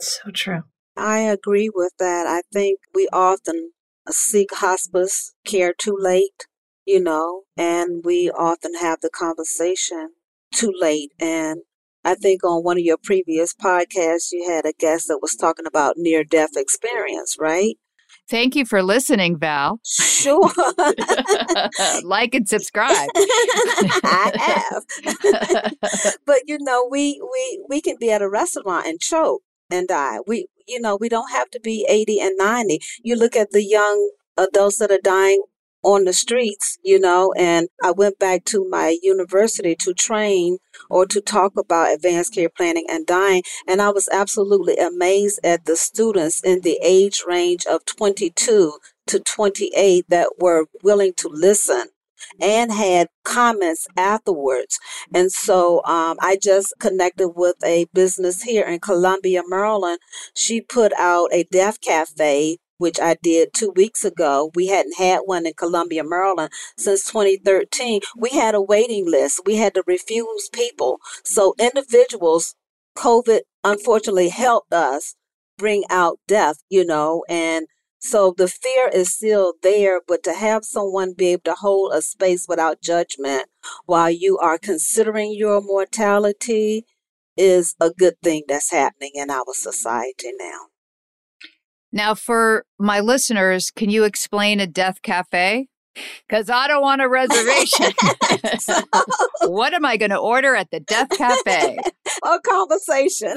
[0.00, 0.62] so true
[0.96, 2.26] I agree with that.
[2.26, 3.72] I think we often
[4.10, 6.46] seek hospice care too late,
[6.86, 10.10] you know, and we often have the conversation
[10.52, 11.12] too late.
[11.20, 11.60] And
[12.04, 15.66] I think on one of your previous podcasts, you had a guest that was talking
[15.66, 17.76] about near death experience, right?
[18.28, 19.80] Thank you for listening, Val.
[19.84, 20.50] Sure.
[22.04, 23.08] like and subscribe.
[23.16, 25.74] I have.
[26.26, 30.18] but you know, we we we can be at a restaurant and choke and die.
[30.26, 32.78] We you know, we don't have to be 80 and 90.
[33.02, 35.42] You look at the young adults that are dying
[35.82, 40.58] on the streets, you know, and I went back to my university to train
[40.88, 43.42] or to talk about advanced care planning and dying.
[43.66, 48.74] And I was absolutely amazed at the students in the age range of 22
[49.08, 51.86] to 28 that were willing to listen
[52.40, 54.78] and had comments afterwards.
[55.12, 59.98] And so um, I just connected with a business here in Columbia, Maryland.
[60.34, 64.50] She put out a death cafe which I did two weeks ago.
[64.54, 68.00] We hadn't had one in Columbia, Maryland since 2013.
[68.18, 69.42] We had a waiting list.
[69.46, 70.98] We had to refuse people.
[71.24, 72.56] So individuals,
[72.98, 75.14] COVID unfortunately helped us
[75.56, 77.66] bring out death, you know, and
[78.00, 82.02] so the fear is still there, but to have someone be able to hold a
[82.02, 83.44] space without judgment
[83.86, 86.84] while you are considering your mortality
[87.36, 90.71] is a good thing that's happening in our society now.
[91.92, 95.68] Now, for my listeners, can you explain a death cafe?
[96.26, 97.92] Because I don't want a reservation.
[99.42, 101.78] what am I going to order at the Death Cafe?
[102.24, 103.34] A conversation.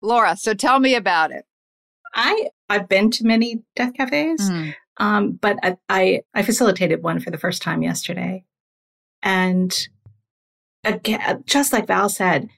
[0.00, 1.44] Laura, so tell me about it.
[2.14, 4.74] I I've been to many death cafes, mm.
[4.98, 8.44] um, but I, I, I facilitated one for the first time yesterday,
[9.22, 9.88] and
[10.84, 12.48] again, just like Val said,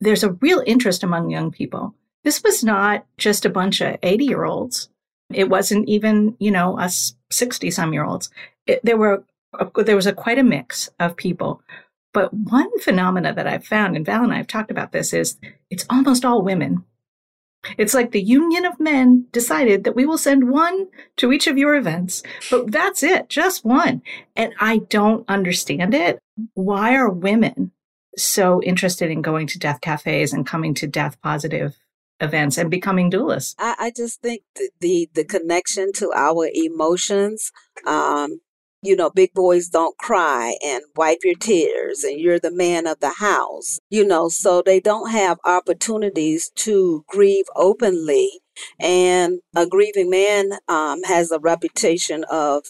[0.00, 1.94] there's a real interest among young people.
[2.24, 4.88] This was not just a bunch of eighty year olds.
[5.32, 8.30] It wasn't even you know us sixty some year olds.
[8.82, 9.24] There were
[9.58, 11.62] uh, there was a quite a mix of people.
[12.14, 15.38] But one phenomena that I've found, and Val and I have talked about this, is
[15.70, 16.84] it's almost all women
[17.78, 21.56] it's like the union of men decided that we will send one to each of
[21.56, 24.02] your events, but that's it, just one.
[24.34, 26.18] And I don't understand it.
[26.54, 27.70] Why are women
[28.16, 31.78] so interested in going to death cafes and coming to death positive
[32.22, 33.54] events and becoming dualists?
[33.58, 37.52] I, I just think the, the, the connection to our emotions,
[37.86, 38.40] um,
[38.82, 42.98] you know, big boys don't cry and wipe your tears and you're the man of
[43.00, 48.30] the house, you know, so they don't have opportunities to grieve openly.
[48.80, 52.64] And a grieving man um, has a reputation of,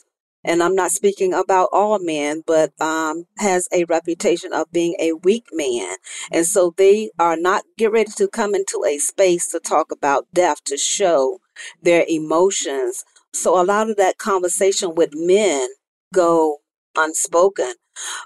[0.44, 5.12] and I'm not speaking about all men, but um, has a reputation of being a
[5.12, 5.96] weak man.
[6.30, 10.26] And so they are not get ready to come into a space to talk about
[10.32, 11.40] death to show
[11.82, 13.04] their emotions.
[13.32, 15.68] So a lot of that conversation with men
[16.12, 16.58] go
[16.96, 17.74] unspoken.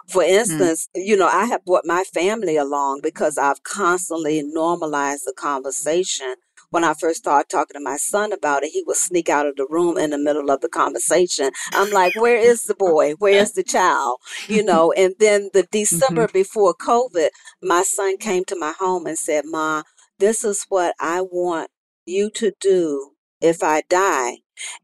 [0.09, 0.29] For mm.
[0.29, 1.05] instance, mm.
[1.05, 6.37] you know, I have brought my family along because I've constantly normalized the conversation.
[6.71, 9.57] When I first started talking to my son about it, he would sneak out of
[9.57, 11.51] the room in the middle of the conversation.
[11.73, 13.15] I'm like, where is the boy?
[13.19, 14.19] Where's the child?
[14.49, 16.39] You know, and then the December mm-hmm.
[16.39, 17.29] before COVID,
[17.63, 19.83] my son came to my home and said, Ma,
[20.19, 21.71] this is what I want
[22.05, 24.39] you to do if I die.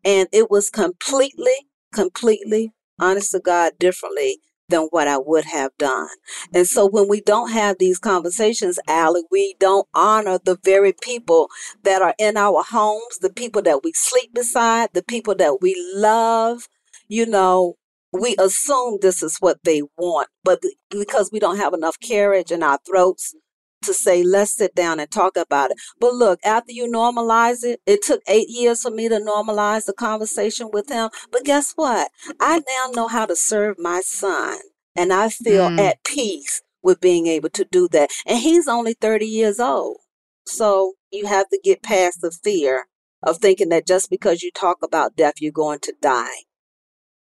[0.04, 4.38] And it was completely, completely honest to God, differently
[4.72, 6.08] than what I would have done.
[6.54, 11.48] And so when we don't have these conversations, Ali, we don't honor the very people
[11.84, 15.76] that are in our homes, the people that we sleep beside, the people that we
[15.94, 16.68] love.
[17.08, 17.76] You know,
[18.12, 22.62] we assume this is what they want, but because we don't have enough carriage in
[22.62, 23.34] our throats
[23.82, 25.78] to say, let's sit down and talk about it.
[26.00, 29.92] But look, after you normalize it, it took eight years for me to normalize the
[29.92, 31.10] conversation with him.
[31.30, 32.10] But guess what?
[32.40, 34.58] I now know how to serve my son,
[34.96, 35.78] and I feel Mm.
[35.80, 38.10] at peace with being able to do that.
[38.26, 39.98] And he's only 30 years old.
[40.46, 42.86] So you have to get past the fear
[43.22, 46.44] of thinking that just because you talk about death, you're going to die.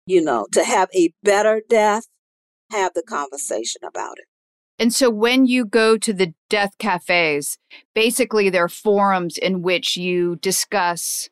[0.06, 2.06] You know, to have a better death,
[2.72, 4.26] have the conversation about it.
[4.82, 7.60] And so when you go to the death cafes,
[7.94, 11.30] basically they're forums in which you discuss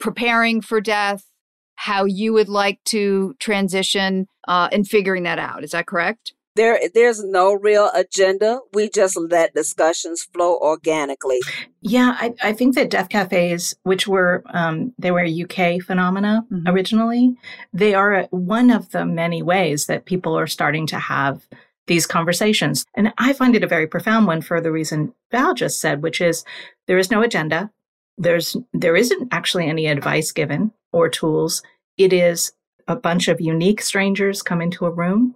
[0.00, 1.26] preparing for death,
[1.74, 5.62] how you would like to transition, uh, and figuring that out.
[5.62, 6.32] Is that correct?
[6.56, 8.60] There, there's no real agenda.
[8.72, 11.40] We just let discussions flow organically.
[11.82, 16.46] Yeah, I, I think that death cafes, which were um, they were a UK phenomena
[16.66, 17.36] originally,
[17.74, 21.46] they are one of the many ways that people are starting to have
[21.86, 22.84] these conversations.
[22.94, 26.20] And I find it a very profound one for the reason Val just said, which
[26.20, 26.44] is
[26.86, 27.70] there is no agenda.
[28.18, 31.62] There's there isn't actually any advice given or tools.
[31.96, 32.52] It is
[32.86, 35.34] a bunch of unique strangers come into a room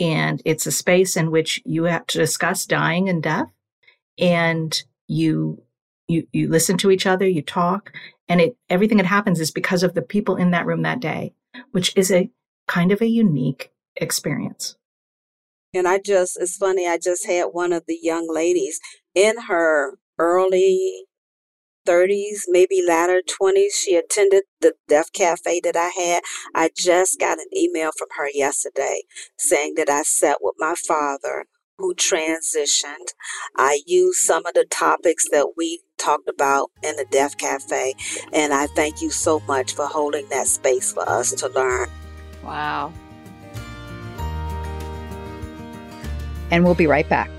[0.00, 3.50] and it's a space in which you have to discuss dying and death
[4.18, 5.62] and you
[6.06, 7.92] you you listen to each other you talk
[8.28, 11.32] and it everything that happens is because of the people in that room that day
[11.72, 12.30] which is a
[12.66, 14.76] kind of a unique experience
[15.74, 18.80] And I just, it's funny, I just had one of the young ladies
[19.14, 21.04] in her early
[21.86, 23.72] 30s, maybe latter 20s.
[23.78, 26.22] She attended the Death Cafe that I had.
[26.54, 29.02] I just got an email from her yesterday
[29.38, 31.46] saying that I sat with my father
[31.78, 33.12] who transitioned.
[33.56, 37.94] I used some of the topics that we talked about in the Death Cafe.
[38.32, 41.88] And I thank you so much for holding that space for us to learn.
[42.42, 42.92] Wow.
[46.50, 47.30] And we'll be right back.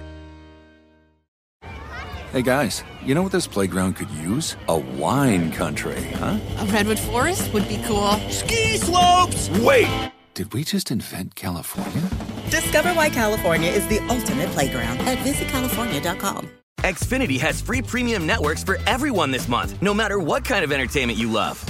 [2.32, 4.56] Hey guys, you know what this playground could use?
[4.68, 6.38] A wine country, huh?
[6.60, 8.12] A redwood forest would be cool.
[8.30, 9.50] Ski slopes!
[9.62, 10.12] Wait!
[10.36, 12.08] Did we just invent California?
[12.52, 16.50] Discover why California is the ultimate playground at visitcalifornia.com.
[16.82, 21.18] Xfinity has free premium networks for everyone this month, no matter what kind of entertainment
[21.18, 21.64] you love.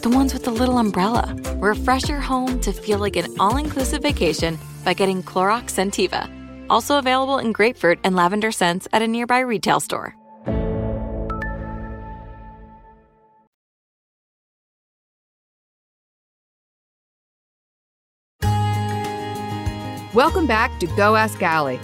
[0.00, 1.36] The ones with the little umbrella.
[1.56, 6.30] Refresh your home to feel like an all inclusive vacation by getting Clorox Scentiva.
[6.70, 10.14] Also available in grapefruit and lavender scents at a nearby retail store.
[20.14, 21.80] Welcome back to Go Ask Ali.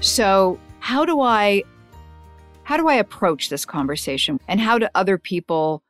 [0.00, 1.64] So, how do I
[2.62, 5.82] how do I approach this conversation and how do other people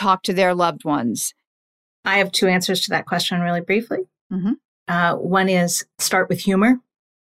[0.00, 1.34] talk to their loved ones?
[2.04, 4.08] I have two answers to that question really briefly.
[4.32, 4.56] Mhm.
[4.88, 6.80] Uh, one is start with humor.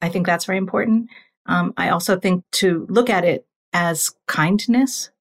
[0.01, 1.09] I think that's very important.
[1.45, 5.11] Um, I also think to look at it as kindness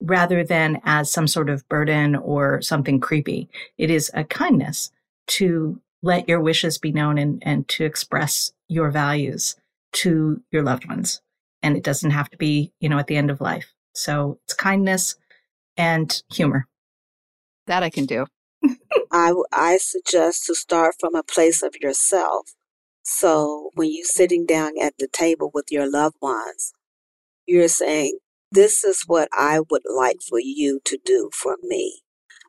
[0.00, 3.48] rather than as some sort of burden or something creepy.
[3.78, 4.90] It is a kindness
[5.38, 9.56] to let your wishes be known and, and to express your values
[9.92, 11.22] to your loved ones.
[11.62, 13.72] And it doesn't have to be, you know, at the end of life.
[13.94, 15.16] So it's kindness
[15.76, 16.66] and humor.
[17.66, 18.26] That I can do.
[19.12, 22.46] I, I suggest to start from a place of yourself.
[23.02, 26.72] So when you're sitting down at the table with your loved ones,
[27.46, 28.18] you're saying,
[28.50, 32.00] This is what I would like for you to do for me.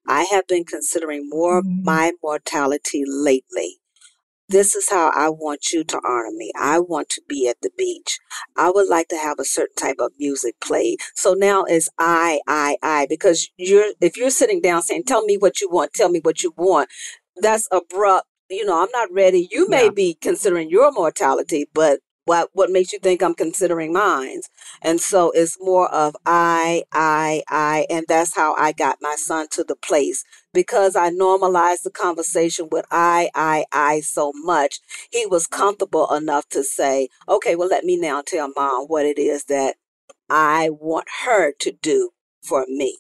[0.07, 1.83] I have been considering more of mm-hmm.
[1.83, 3.79] my mortality lately.
[4.47, 6.51] This is how I want you to honor me.
[6.55, 8.19] I want to be at the beach.
[8.55, 10.99] I would like to have a certain type of music played.
[11.15, 15.37] So now it's I, I, I, because you're, if you're sitting down saying, tell me
[15.37, 16.89] what you want, tell me what you want,
[17.37, 18.27] that's abrupt.
[18.49, 19.47] You know, I'm not ready.
[19.51, 24.49] You may be considering your mortality, but what what makes you think I'm considering mines?
[24.81, 29.47] And so it's more of I, I, I, and that's how I got my son
[29.53, 34.79] to the place because I normalized the conversation with I, I, I so much.
[35.11, 39.19] He was comfortable enough to say, okay, well, let me now tell mom what it
[39.19, 39.75] is that
[40.29, 42.11] I want her to do
[42.43, 42.97] for me.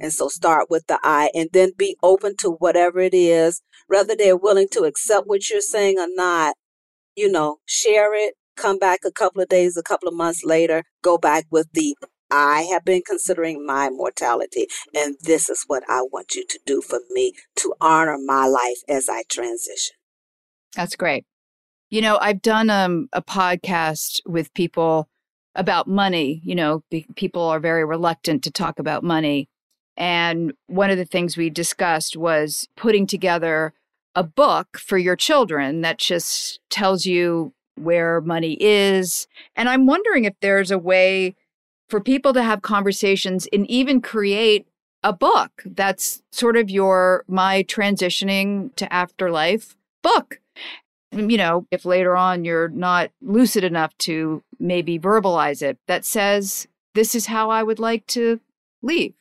[0.00, 4.14] And so start with the I and then be open to whatever it is, whether
[4.16, 6.56] they're willing to accept what you're saying or not.
[7.16, 10.84] You know, share it, come back a couple of days, a couple of months later,
[11.02, 11.96] go back with the
[12.30, 16.82] I have been considering my mortality, and this is what I want you to do
[16.82, 19.96] for me to honor my life as I transition.
[20.76, 21.24] That's great.
[21.90, 25.08] You know, I've done um, a podcast with people
[25.54, 26.42] about money.
[26.44, 29.48] You know, be- people are very reluctant to talk about money.
[29.96, 33.72] And one of the things we discussed was putting together
[34.14, 39.26] a book for your children that just tells you where money is.
[39.56, 41.34] And I'm wondering if there's a way
[41.88, 44.66] for people to have conversations and even create
[45.02, 50.40] a book that's sort of your my transitioning to afterlife book.
[51.12, 56.66] You know, if later on you're not lucid enough to maybe verbalize it, that says,
[56.94, 58.40] this is how I would like to
[58.82, 59.14] leave.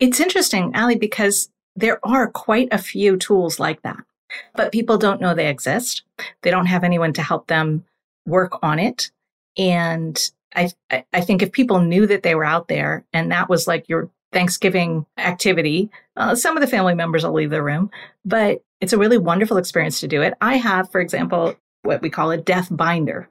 [0.00, 4.04] It's interesting, Ali, because there are quite a few tools like that,
[4.54, 6.02] but people don't know they exist.
[6.42, 7.84] They don't have anyone to help them
[8.26, 9.10] work on it.
[9.56, 10.18] And
[10.54, 10.70] I,
[11.12, 14.10] I think if people knew that they were out there and that was like your
[14.32, 17.90] Thanksgiving activity, uh, some of the family members will leave the room,
[18.24, 20.34] but it's a really wonderful experience to do it.
[20.40, 23.28] I have, for example, what we call a death binder.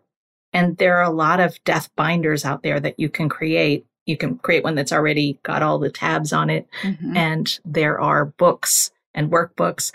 [0.53, 4.17] And there are a lot of death binders out there that you can create you
[4.17, 6.65] can create one that's already got all the tabs on it.
[6.81, 7.17] Mm-hmm.
[7.17, 9.91] And there are books and workbooks.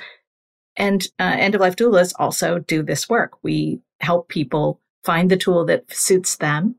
[0.77, 3.33] And uh, end of life doulas also do this work.
[3.43, 6.77] We help people find the tool that suits them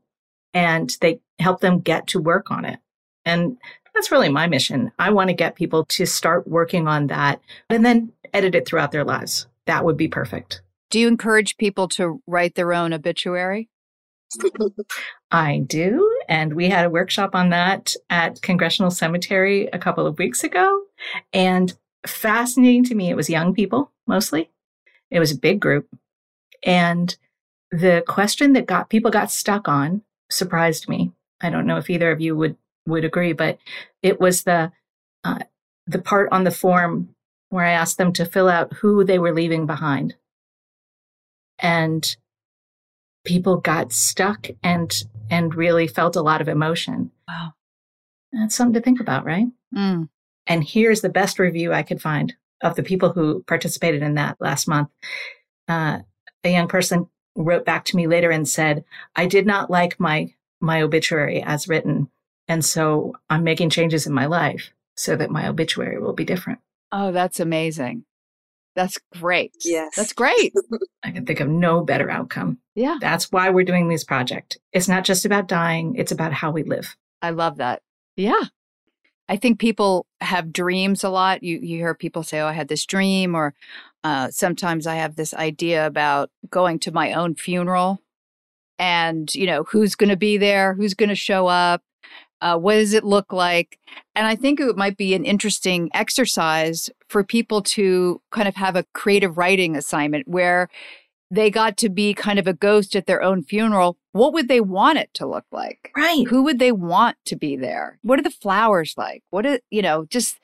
[0.52, 2.78] and they help them get to work on it.
[3.24, 3.56] And
[3.94, 4.90] that's really my mission.
[4.98, 7.40] I want to get people to start working on that
[7.70, 9.46] and then edit it throughout their lives.
[9.66, 10.62] That would be perfect.
[10.90, 13.68] Do you encourage people to write their own obituary?
[15.30, 16.10] I do.
[16.28, 20.82] And we had a workshop on that at Congressional Cemetery a couple of weeks ago.
[21.32, 21.72] And
[22.06, 24.50] fascinating to me, it was young people mostly.
[25.10, 25.88] It was a big group.
[26.62, 27.16] And
[27.70, 31.12] the question that got people got stuck on surprised me.
[31.40, 33.58] I don't know if either of you would would agree, but
[34.02, 34.72] it was the
[35.24, 35.40] uh,
[35.86, 37.14] the part on the form
[37.50, 40.14] where I asked them to fill out who they were leaving behind.
[41.58, 42.16] And
[43.24, 44.92] people got stuck and
[45.30, 47.10] and really felt a lot of emotion.
[47.26, 47.54] Wow.
[48.32, 49.46] That's something to think about, right?
[49.74, 50.08] Mm.
[50.46, 54.36] And here's the best review I could find of the people who participated in that
[54.40, 54.88] last month.
[55.68, 56.00] Uh,
[56.42, 58.84] a young person wrote back to me later and said,
[59.16, 62.08] I did not like my, my obituary as written.
[62.48, 66.60] And so I'm making changes in my life so that my obituary will be different.
[66.92, 68.04] Oh, that's amazing.
[68.76, 69.54] That's great.
[69.64, 69.94] Yes.
[69.96, 70.52] That's great.
[71.02, 72.58] I can think of no better outcome.
[72.74, 72.98] Yeah.
[73.00, 74.58] That's why we're doing this project.
[74.72, 76.96] It's not just about dying, it's about how we live.
[77.22, 77.82] I love that.
[78.16, 78.42] Yeah.
[79.28, 81.42] I think people have dreams a lot.
[81.42, 83.54] You you hear people say, "Oh, I had this dream," or
[84.04, 88.02] uh, sometimes I have this idea about going to my own funeral,
[88.78, 91.82] and you know who's going to be there, who's going to show up,
[92.44, 93.78] uh, what does it look like?
[94.14, 98.76] And I think it might be an interesting exercise for people to kind of have
[98.76, 100.68] a creative writing assignment where
[101.34, 103.96] they got to be kind of a ghost at their own funeral.
[104.12, 105.90] What would they want it to look like?
[105.96, 106.26] Right.
[106.28, 107.98] Who would they want to be there?
[108.02, 109.22] What are the flowers like?
[109.30, 110.38] What are, you know, just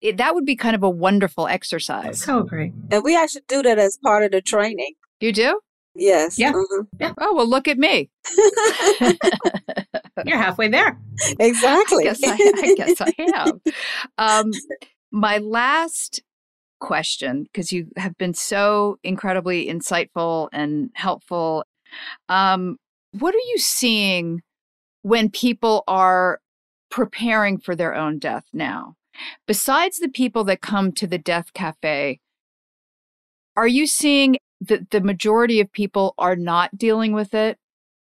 [0.00, 2.22] it, that would be kind of a wonderful exercise.
[2.22, 2.72] So great.
[2.90, 4.94] And we actually do that as part of the training.
[5.20, 5.60] You do?
[5.94, 6.38] Yes.
[6.38, 6.50] Yeah.
[6.50, 6.84] Uh-huh.
[7.00, 7.14] yeah.
[7.18, 8.10] Oh, well, look at me.
[10.26, 10.98] You're halfway there.
[11.40, 12.08] Exactly.
[12.08, 13.60] I guess I, I, guess I am.
[14.18, 14.52] Um,
[15.10, 16.20] my last
[16.78, 21.64] question, because you have been so incredibly insightful and helpful.
[22.28, 22.76] Um,
[23.12, 24.42] what are you seeing
[25.02, 26.40] when people are
[26.90, 28.96] preparing for their own death now?
[29.46, 32.20] Besides the people that come to the Death Cafe,
[33.56, 37.58] are you seeing that the majority of people are not dealing with it?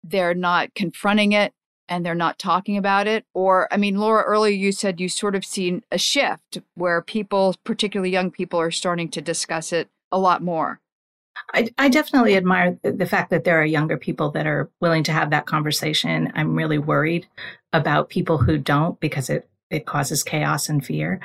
[0.04, 1.52] They're not confronting it
[1.91, 3.26] and they're not talking about it?
[3.34, 7.57] Or, I mean, Laura, earlier you said you sort of seen a shift where people,
[7.64, 10.80] particularly young people, are starting to discuss it a lot more.
[11.53, 15.12] I, I definitely admire the fact that there are younger people that are willing to
[15.12, 16.32] have that conversation.
[16.34, 17.26] I'm really worried
[17.72, 21.20] about people who don't because it, it causes chaos and fear.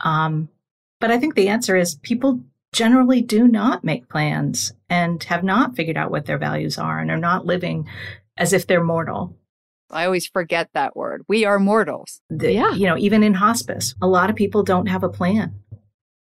[0.00, 0.48] Um,
[1.00, 2.40] but I think the answer is people
[2.72, 7.10] generally do not make plans and have not figured out what their values are and
[7.10, 7.88] are not living
[8.36, 9.34] as if they're mortal.
[9.90, 11.24] I always forget that word.
[11.28, 12.20] We are mortals.
[12.30, 12.72] The, yeah.
[12.72, 15.54] You know, even in hospice, a lot of people don't have a plan.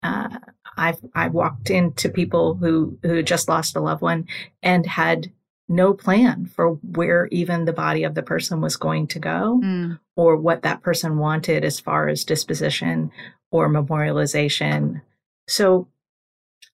[0.03, 0.39] Uh,
[0.77, 4.27] I've I've walked into people who who just lost a loved one
[4.63, 5.33] and had
[5.69, 9.99] no plan for where even the body of the person was going to go mm.
[10.17, 13.11] or what that person wanted as far as disposition
[13.51, 15.01] or memorialization.
[15.49, 15.89] So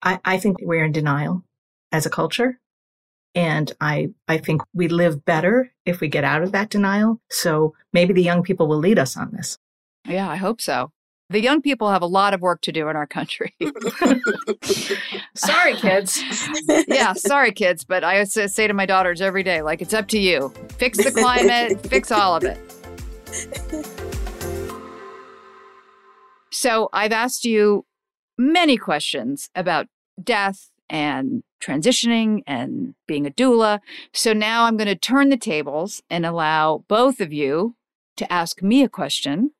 [0.03, 1.45] I, I think we're in denial
[1.93, 2.59] as a culture.
[3.35, 7.21] And I, I think we live better if we get out of that denial.
[7.31, 9.59] So maybe the young people will lead us on this.
[10.07, 10.93] Yeah, I hope so.
[11.31, 13.55] The young people have a lot of work to do in our country.
[15.35, 16.23] sorry, kids.
[16.89, 17.85] yeah, sorry, kids.
[17.85, 20.53] But I say to my daughters every day, like, it's up to you.
[20.79, 22.59] Fix the climate, fix all of it.
[26.51, 27.85] So I've asked you
[28.39, 29.87] many questions about
[30.23, 33.81] death and transitioning and being a doula.
[34.13, 37.75] So now I'm going to turn the tables and allow both of you
[38.17, 39.51] to ask me a question.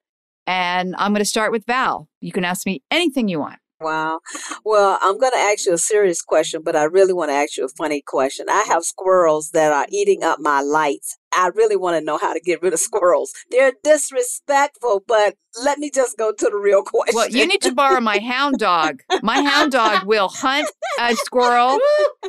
[0.47, 2.09] And I'm going to start with Val.
[2.21, 3.59] You can ask me anything you want.
[3.81, 4.21] Wow.
[4.65, 7.57] Well, I'm going to ask you a serious question, but I really want to ask
[7.57, 8.47] you a funny question.
[8.49, 11.17] I have squirrels that are eating up my lights.
[11.33, 13.33] I really want to know how to get rid of squirrels.
[13.51, 17.15] They're disrespectful, but let me just go to the real question.
[17.15, 19.03] Well, you need to borrow my hound dog.
[19.23, 20.69] My hound dog will hunt
[21.01, 21.79] a squirrel.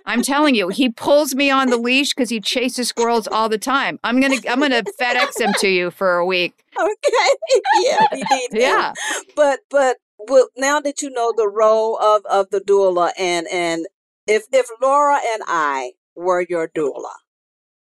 [0.05, 3.57] I'm telling you, he pulls me on the leash because he chases squirrels all the
[3.57, 3.99] time.
[4.03, 6.63] I'm gonna I'm gonna FedEx him to you for a week.
[6.79, 7.61] Okay.
[7.81, 8.07] Yeah,
[8.51, 8.93] Yeah.
[9.35, 13.87] But but well, now that you know the role of, of the doula and and
[14.27, 17.15] if if Laura and I were your doula,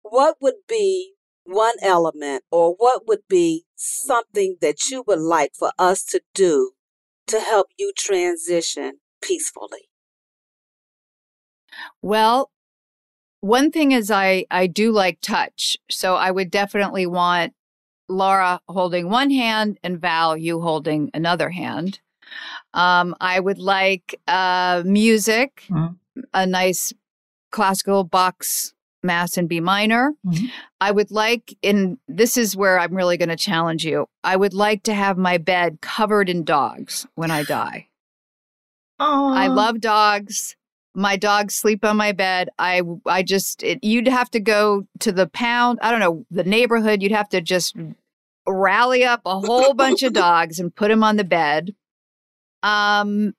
[0.02, 1.14] what would be
[1.44, 6.72] one element or what would be something that you would like for us to do
[7.26, 9.88] to help you transition peacefully?
[12.00, 12.50] Well,
[13.40, 15.76] one thing is I I do like touch.
[15.90, 17.54] So I would definitely want
[18.08, 22.00] Laura holding one hand and Val you holding another hand.
[22.74, 25.94] Um, I would like uh, music, mm-hmm.
[26.32, 26.92] a nice
[27.50, 30.14] classical Bach's Mass in B minor.
[30.26, 30.46] Mm-hmm.
[30.80, 34.06] I would like, and this is where I'm really going to challenge you.
[34.22, 37.88] I would like to have my bed covered in dogs when I die.
[39.00, 40.56] Oh, I love dogs.
[40.94, 42.50] My dogs sleep on my bed.
[42.58, 45.80] I, I just, it, you'd have to go to the pound.
[45.82, 47.02] I don't know the neighborhood.
[47.02, 47.74] You'd have to just
[48.46, 51.74] rally up a whole bunch of dogs and put them on the bed.
[52.62, 53.34] Um,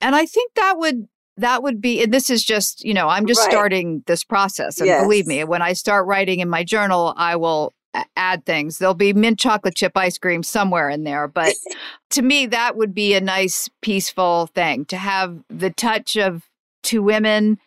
[0.00, 3.26] and I think that would that would be and this is just you know i'm
[3.26, 3.50] just right.
[3.50, 5.02] starting this process and yes.
[5.02, 7.72] believe me when i start writing in my journal i will
[8.16, 11.52] add things there'll be mint chocolate chip ice cream somewhere in there but
[12.10, 16.44] to me that would be a nice peaceful thing to have the touch of
[16.82, 17.58] two women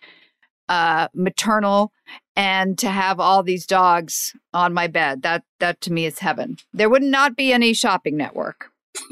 [0.70, 1.92] uh maternal
[2.36, 6.58] and to have all these dogs on my bed that that to me is heaven
[6.74, 8.72] there would not be any shopping network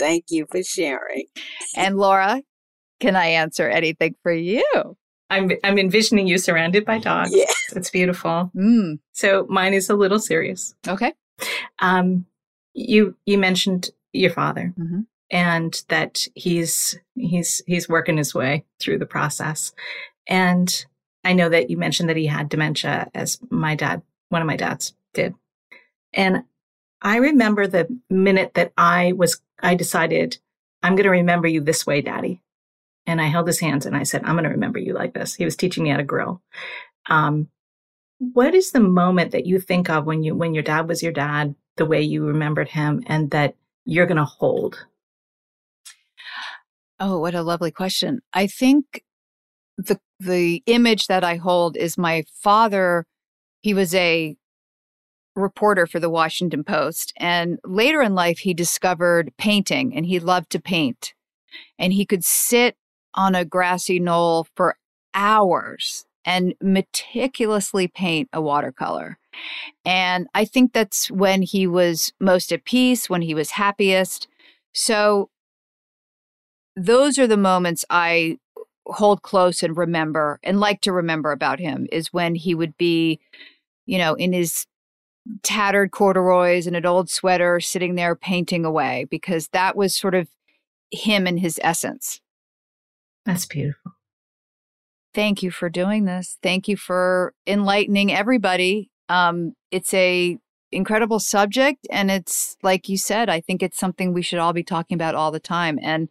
[0.00, 1.26] Thank you for sharing.
[1.76, 2.42] And Laura,
[2.98, 4.96] can I answer anything for you?
[5.30, 7.30] I'm I'm envisioning you surrounded by dogs.
[7.32, 7.44] Yeah.
[7.76, 8.50] It's beautiful.
[8.56, 8.98] Mm.
[9.12, 10.74] So mine is a little serious.
[10.88, 11.12] Okay.
[11.78, 12.26] Um
[12.74, 15.02] you you mentioned your father mm-hmm.
[15.30, 19.72] and that he's he's he's working his way through the process.
[20.26, 20.84] And
[21.24, 24.56] I know that you mentioned that he had dementia as my dad, one of my
[24.56, 25.34] dads did.
[26.12, 26.44] And
[27.02, 30.38] I remember the minute that I was, I decided,
[30.82, 32.42] I'm going to remember you this way, daddy.
[33.06, 35.34] And I held his hands and I said, I'm going to remember you like this.
[35.34, 36.42] He was teaching me how to grill.
[37.08, 37.48] Um,
[38.18, 41.12] what is the moment that you think of when you, when your dad was your
[41.12, 44.86] dad, the way you remembered him and that you're going to hold?
[46.98, 48.20] Oh, what a lovely question.
[48.34, 49.02] I think
[49.78, 53.06] the, the image that I hold is my father.
[53.62, 54.36] He was a
[55.36, 57.12] reporter for the Washington Post.
[57.16, 61.14] And later in life, he discovered painting and he loved to paint.
[61.78, 62.76] And he could sit
[63.14, 64.76] on a grassy knoll for
[65.14, 69.18] hours and meticulously paint a watercolor.
[69.84, 74.28] And I think that's when he was most at peace, when he was happiest.
[74.72, 75.30] So
[76.76, 78.38] those are the moments I
[78.86, 83.20] hold close and remember and like to remember about him is when he would be,
[83.86, 84.66] you know, in his
[85.42, 90.28] tattered corduroys and an old sweater sitting there painting away because that was sort of
[90.90, 92.20] him and his essence.
[93.24, 93.92] That's beautiful.
[95.14, 96.38] Thank you for doing this.
[96.42, 98.90] Thank you for enlightening everybody.
[99.08, 100.38] Um, it's a
[100.72, 104.62] incredible subject and it's like you said, I think it's something we should all be
[104.62, 105.78] talking about all the time.
[105.82, 106.08] And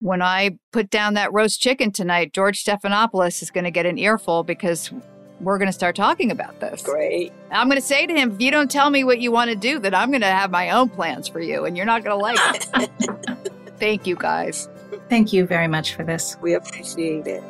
[0.00, 3.98] when I put down that roast chicken tonight, George Stephanopoulos is going to get an
[3.98, 4.92] earful because
[5.40, 6.82] we're going to start talking about this.
[6.82, 7.32] Great.
[7.50, 9.56] I'm going to say to him, if you don't tell me what you want to
[9.56, 12.16] do, then I'm going to have my own plans for you and you're not going
[12.16, 12.38] to like
[12.74, 12.90] it.
[13.78, 14.68] Thank you guys.
[15.08, 16.36] Thank you very much for this.
[16.42, 17.42] We appreciate it.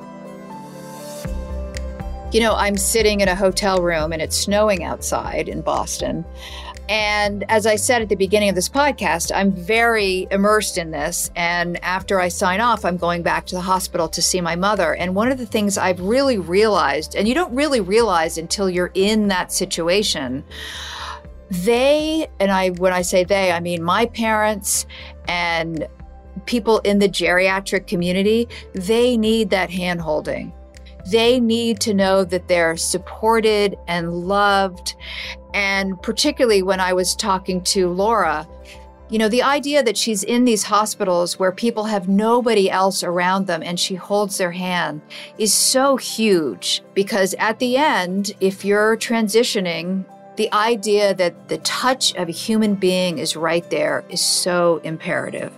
[2.33, 6.25] You know, I'm sitting in a hotel room and it's snowing outside in Boston.
[6.91, 11.31] And as I said at the beginning of this podcast, I'm very immersed in this.
[11.37, 14.97] And after I sign off, I'm going back to the hospital to see my mother.
[14.97, 18.91] And one of the things I've really realized, and you don't really realize until you're
[18.95, 20.43] in that situation,
[21.49, 24.85] they, and I, when I say they, I mean my parents
[25.29, 25.87] and
[26.47, 30.53] people in the geriatric community, they need that hand holding
[31.07, 34.95] they need to know that they're supported and loved.
[35.55, 38.47] And particularly when I was talking to Laura,
[39.11, 43.49] you know, the idea that she's in these hospitals where people have nobody else around
[43.49, 45.03] them and she holds their hand
[45.37, 50.05] is so huge because at the end, if you're transitioning,
[50.37, 55.53] the idea that the touch of a human being is right there is so imperative.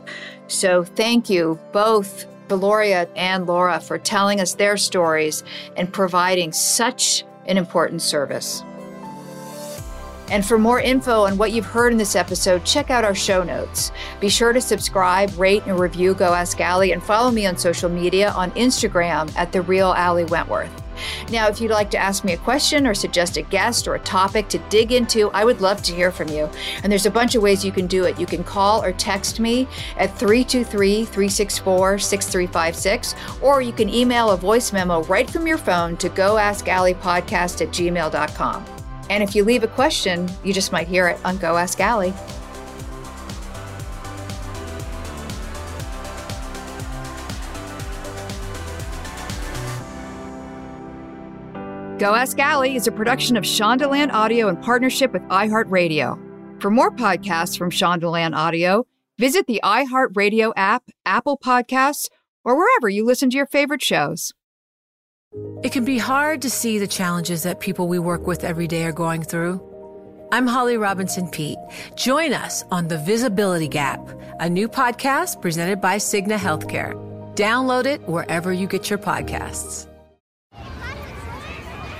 [0.49, 5.42] So thank you both Valoria and Laura for telling us their stories
[5.76, 8.62] and providing such an important service.
[10.30, 13.42] And for more info on what you've heard in this episode, check out our show
[13.42, 13.92] notes.
[14.20, 17.90] Be sure to subscribe, rate, and review Go Ask Ali, and follow me on social
[17.90, 20.82] media on Instagram at The Real Ali Wentworth.
[21.30, 24.01] Now, if you'd like to ask me a question or suggest a guest or a
[24.01, 26.49] topic to dig into, I would love to hear from you.
[26.82, 28.18] And there's a bunch of ways you can do it.
[28.18, 34.36] You can call or text me at 323 364 6356, or you can email a
[34.36, 38.64] voice memo right from your phone to goaskalipodcast at gmail.com.
[39.11, 42.14] And if you leave a question, you just might hear it on Go Ask Ali.
[52.03, 56.18] Go Ask Ali is a production of Shondaland Audio in partnership with iHeartRadio.
[56.61, 58.88] For more podcasts from Shondaland Audio,
[59.20, 62.09] visit the iHeartRadio app, Apple Podcasts,
[62.44, 64.32] or wherever you listen to your favorite shows.
[65.62, 68.82] It can be hard to see the challenges that people we work with every day
[68.82, 69.62] are going through.
[70.32, 71.59] I'm Holly Robinson Peete.
[71.94, 74.00] Join us on The Visibility Gap,
[74.40, 76.94] a new podcast presented by Cigna Healthcare.
[77.36, 79.86] Download it wherever you get your podcasts.